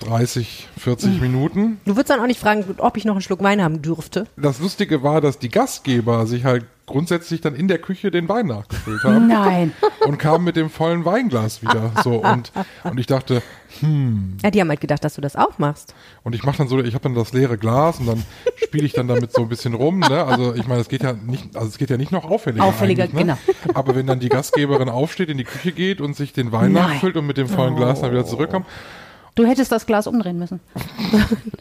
[0.00, 1.20] 30, 40 Mhm.
[1.20, 1.80] Minuten.
[1.84, 4.26] Du würdest dann auch nicht fragen, ob ich noch einen Schluck Wein haben dürfte.
[4.36, 8.46] Das Lustige war, dass die Gastgeber sich halt grundsätzlich dann in der Küche den Wein
[8.46, 9.28] nachgefüllt haben.
[9.28, 9.72] Nein.
[10.06, 11.92] und kamen mit dem vollen Weinglas wieder.
[12.04, 12.52] So und,
[12.84, 13.42] und ich dachte,
[14.42, 15.94] Ja, die haben halt gedacht, dass du das auch machst.
[16.24, 18.22] und ich mache dann so, ich habe dann das leere Glas und dann
[18.56, 20.00] spiele ich dann damit so ein bisschen rum.
[20.00, 20.24] Ne?
[20.24, 22.64] Also ich meine, es geht ja nicht, also es geht ja nicht noch auffälliger.
[22.64, 23.38] Auffälliger, ne?
[23.74, 26.90] Aber wenn dann die Gastgeberin aufsteht, in die Küche geht und sich den Wein Nein.
[26.90, 28.66] nachfüllt und mit dem vollen Glas dann wieder zurückkommt,
[29.36, 30.58] Du hättest das Glas umdrehen müssen.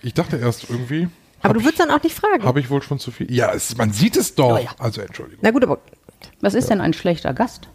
[0.02, 1.08] ich dachte erst irgendwie.
[1.42, 2.44] Aber hab du ich- würdest dann auch nicht fragen.
[2.44, 3.32] Habe ich wohl schon zu viel?
[3.34, 4.60] Ja, es, man sieht es doch.
[4.80, 5.40] Also Entschuldigung.
[5.44, 5.80] Na gut, aber
[6.42, 7.68] Was ist denn ein schlechter Gast?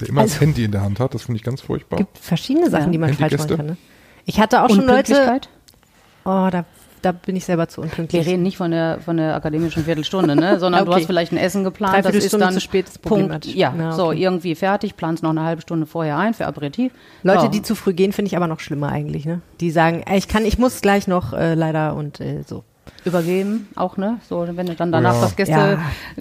[0.00, 1.96] Der immer das Also- Handy in der Hand hat, das finde ich ganz furchtbar.
[1.98, 2.90] gibt verschiedene Sachen, Ja.
[2.92, 3.66] die man falsch machen kann.
[3.66, 3.76] Ne?
[4.24, 5.40] Ich hatte auch schon Leute.
[6.24, 6.64] Oh, da,
[7.02, 8.26] da bin ich selber zu Wir unpünktlich.
[8.26, 10.58] reden nicht von der, von der akademischen Viertelstunde, ne?
[10.60, 11.00] sondern du Okay.
[11.00, 14.08] hast vielleicht ein Essen geplant, das ist dann zu spät ist Punkt, ja, Na, so
[14.08, 14.22] okay.
[14.22, 16.92] irgendwie fertig, planst noch eine halbe Stunde vorher ein für Aperitif.
[17.22, 17.48] Leute, ja.
[17.48, 19.24] die zu früh gehen, finde ich aber noch schlimmer eigentlich.
[19.26, 19.40] Ne?
[19.60, 22.64] Die sagen, ey, ich kann, ich muss gleich noch äh, leider und äh, so.
[23.04, 24.18] übergeben, auch, ne?
[24.28, 25.20] So, wenn du dann danach Ja.
[25.22, 25.78] das Gäste,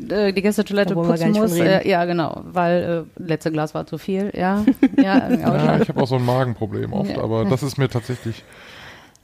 [0.09, 1.57] äh, die Gästetoilette wir putzen musst.
[1.59, 4.63] Äh, ja, genau, weil äh, letzte Glas war zu viel, ja.
[4.97, 7.21] Ja, Ja, ich habe auch so ein Magenproblem oft, Ja.
[7.23, 8.43] aber das ist mir tatsächlich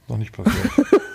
[0.08, 0.70] noch nicht passiert.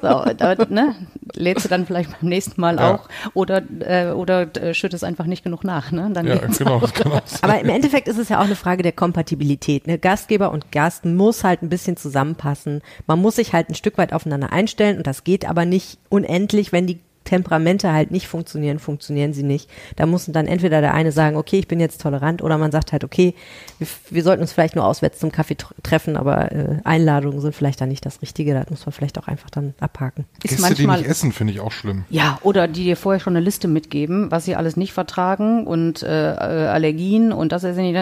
[0.00, 0.94] So, da, ne,
[1.34, 2.94] lädst du dann vielleicht beim nächsten Mal Ja.
[2.94, 5.90] auch oder, äh, oder äh, schüttest einfach nicht genug nach.
[5.92, 6.10] Ne?
[6.12, 6.80] Dann Ja, genau.
[6.86, 7.20] sein.
[7.42, 9.86] Aber im Endeffekt ist es ja auch eine Frage der Kompatibilität.
[9.86, 9.98] Ne?
[9.98, 12.82] Gastgeber und Gast muss halt ein bisschen zusammenpassen.
[13.06, 16.72] Man muss sich halt ein Stück weit aufeinander einstellen und das geht aber nicht unendlich,
[16.72, 19.68] wenn die Temperamente halt nicht funktionieren, funktionieren sie nicht.
[19.96, 22.92] Da muss dann entweder der eine sagen, okay, ich bin jetzt tolerant, oder man sagt
[22.92, 23.34] halt, okay,
[23.78, 27.54] wir, wir sollten uns vielleicht nur auswärts zum Kaffee tr- treffen, aber äh, Einladungen sind
[27.54, 28.54] vielleicht dann nicht das Richtige.
[28.54, 30.24] Da muss man vielleicht auch einfach dann abhaken.
[30.42, 32.04] Ist Gäste, die manchmal nicht essen, finde ich auch schlimm.
[32.08, 36.02] Ja, oder die dir vorher schon eine Liste mitgeben, was sie alles nicht vertragen und
[36.02, 37.94] äh, äh, Allergien und das ist nicht.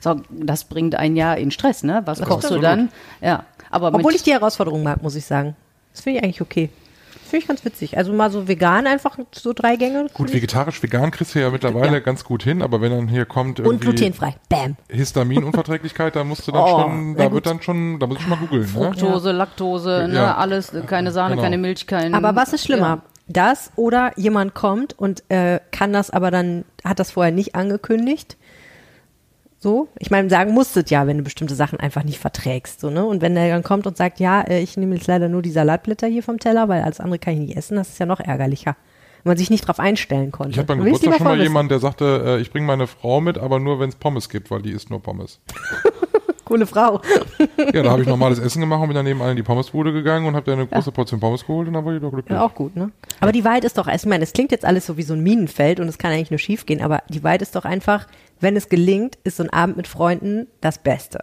[0.00, 2.02] So, das bringt ein Jahr in Stress, ne?
[2.06, 2.88] Was kochst du dann?
[3.20, 5.54] Ja, aber Obwohl ich die Herausforderung mag, muss ich sagen.
[5.92, 6.70] Das finde ich eigentlich okay.
[7.28, 7.98] Das finde ich ganz witzig.
[7.98, 10.06] Also mal so vegan einfach so drei Gänge.
[10.14, 11.98] Gut, vegetarisch, vegan kriegst du ja mittlerweile Ja.
[12.00, 14.36] ganz gut hin, aber wenn dann hier kommt und glutenfrei.
[14.48, 14.76] Bam.
[14.88, 17.34] Histaminunverträglichkeit, da musst du dann Oh, schon, da gut.
[17.34, 18.62] wird dann schon, da muss ich mal googeln.
[18.62, 18.68] Ne?
[18.68, 20.36] Fructose, Laktose, ne, Ja.
[20.36, 21.42] alles, keine Sahne, Genau.
[21.42, 22.14] keine Milch, kein.
[22.14, 22.86] Aber was ist schlimmer?
[22.88, 23.02] Ja.
[23.30, 28.38] Das oder jemand kommt und äh, kann das aber dann, hat das vorher nicht angekündigt.
[29.60, 33.04] So, ich meine, sagen musstet ja, wenn du bestimmte Sachen einfach nicht verträgst, so, ne?
[33.04, 35.50] Und wenn der dann kommt und sagt, ja, äh, ich nehme jetzt leider nur die
[35.50, 38.20] Salatblätter hier vom Teller, weil alles andere kann ich nicht essen, das ist ja noch
[38.20, 38.76] ärgerlicher.
[39.24, 40.52] Wenn man sich nicht drauf einstellen konnte.
[40.52, 43.36] Ich hatte beim Geburtstag schon mal jemanden, der sagte, äh, ich bringe meine Frau mit,
[43.36, 45.40] aber nur wenn es Pommes gibt, weil die isst nur Pommes.
[46.48, 47.00] Coole Frau.
[47.74, 50.26] Ja, da habe ich normales Essen gemacht und bin dann nebenan in die Pommesbude gegangen
[50.26, 52.34] und habe dann eine große Portion Pommes geholt und dann war ich doch glücklich.
[52.34, 52.90] Ja, auch gut, ne?
[53.20, 55.12] Aber die Wahrheit ist doch, also ich meine, es klingt jetzt alles so wie so
[55.12, 58.06] ein Minenfeld und es kann eigentlich nur schief gehen, aber die Wahrheit ist doch einfach,
[58.40, 61.22] wenn es gelingt, ist so ein Abend mit Freunden das Beste.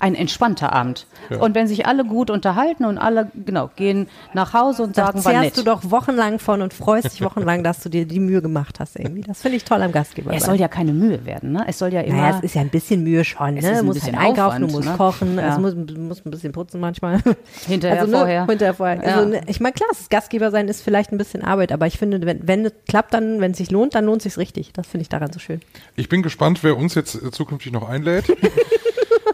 [0.00, 1.06] Ein entspannter Abend.
[1.28, 1.38] Ja.
[1.38, 5.24] Und wenn sich alle gut unterhalten und alle, genau, gehen nach Hause und Da sagen,
[5.24, 5.56] war nett.
[5.56, 8.94] du doch wochenlang von und freust dich wochenlang, dass du dir die Mühe gemacht hast
[8.96, 9.22] irgendwie.
[9.22, 10.32] Das finde ich toll am Gastgeber.
[10.32, 11.64] es soll ja keine Mühe werden, ne?
[11.66, 12.16] Es soll ja immer.
[12.16, 13.70] naja, es ist ja ein bisschen Mühe schon, Es ne?
[13.72, 14.96] ist Du ein musst bisschen halt einkaufen, du musst ne?
[14.96, 15.48] kochen, Ja.
[15.48, 17.20] also musst, du musst ein bisschen putzen manchmal.
[17.66, 18.46] Hinterher, also, ne, vorher.
[18.46, 18.96] Hinterher, vorher.
[19.04, 19.16] Ja.
[19.16, 21.98] Also, ne, ich meine, klar, das Gastgeber sein ist vielleicht ein bisschen Arbeit, aber ich
[21.98, 24.72] finde, wenn, wenn es klappt, dann, wenn es sich lohnt, dann lohnt es sich richtig.
[24.74, 25.60] Das finde ich daran so schön.
[25.96, 28.26] Ich bin gespannt, wer uns jetzt äh, zukünftig noch einlädt.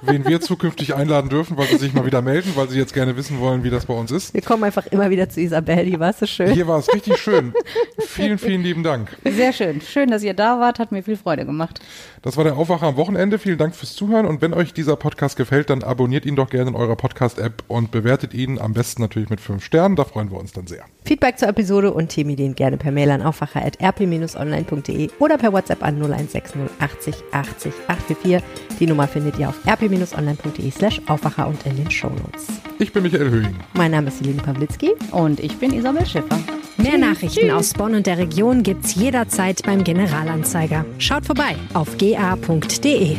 [0.03, 3.17] wen wir zukünftig einladen dürfen, weil sie sich mal wieder melden, weil sie jetzt gerne
[3.17, 4.35] wissen wollen, wie das bei uns ist.
[4.35, 6.53] Wir kommen einfach immer wieder zu Isabel, die war so schön.
[6.53, 7.53] Hier war es richtig schön.
[7.99, 9.09] Vielen, vielen lieben Dank.
[9.25, 9.81] Sehr schön.
[9.81, 10.79] Schön, dass ihr da wart.
[10.79, 11.81] Hat mir viel Freude gemacht.
[12.23, 13.39] Das war der Aufwacher am Wochenende.
[13.39, 14.27] Vielen Dank fürs Zuhören.
[14.27, 17.91] Und wenn euch dieser Podcast gefällt, dann abonniert ihn doch gerne in eurer Podcast-App und
[17.91, 19.97] bewertet ihn am besten natürlich mit fünf Sternen.
[19.97, 20.85] Da freuen wir uns dann sehr.
[21.05, 26.61] Feedback zur Episode und Themenideen gerne per Mail an aufwacher.rp-online.de oder per WhatsApp an 0160
[26.79, 28.43] 80 80 844.
[28.81, 32.47] Die Nummer findet ihr auf rp-online.de slash aufwacher und in den Shownotes.
[32.79, 33.57] Ich bin Michael Höhing.
[33.75, 34.93] Mein Name ist Celine Pawlitzki.
[35.11, 36.39] Und ich bin Isabel Schiffer.
[36.77, 40.85] Mehr Nachrichten aus Bonn und der Region gibt's jederzeit beim Generalanzeiger.
[40.99, 43.17] Schaut vorbei auf ga.de.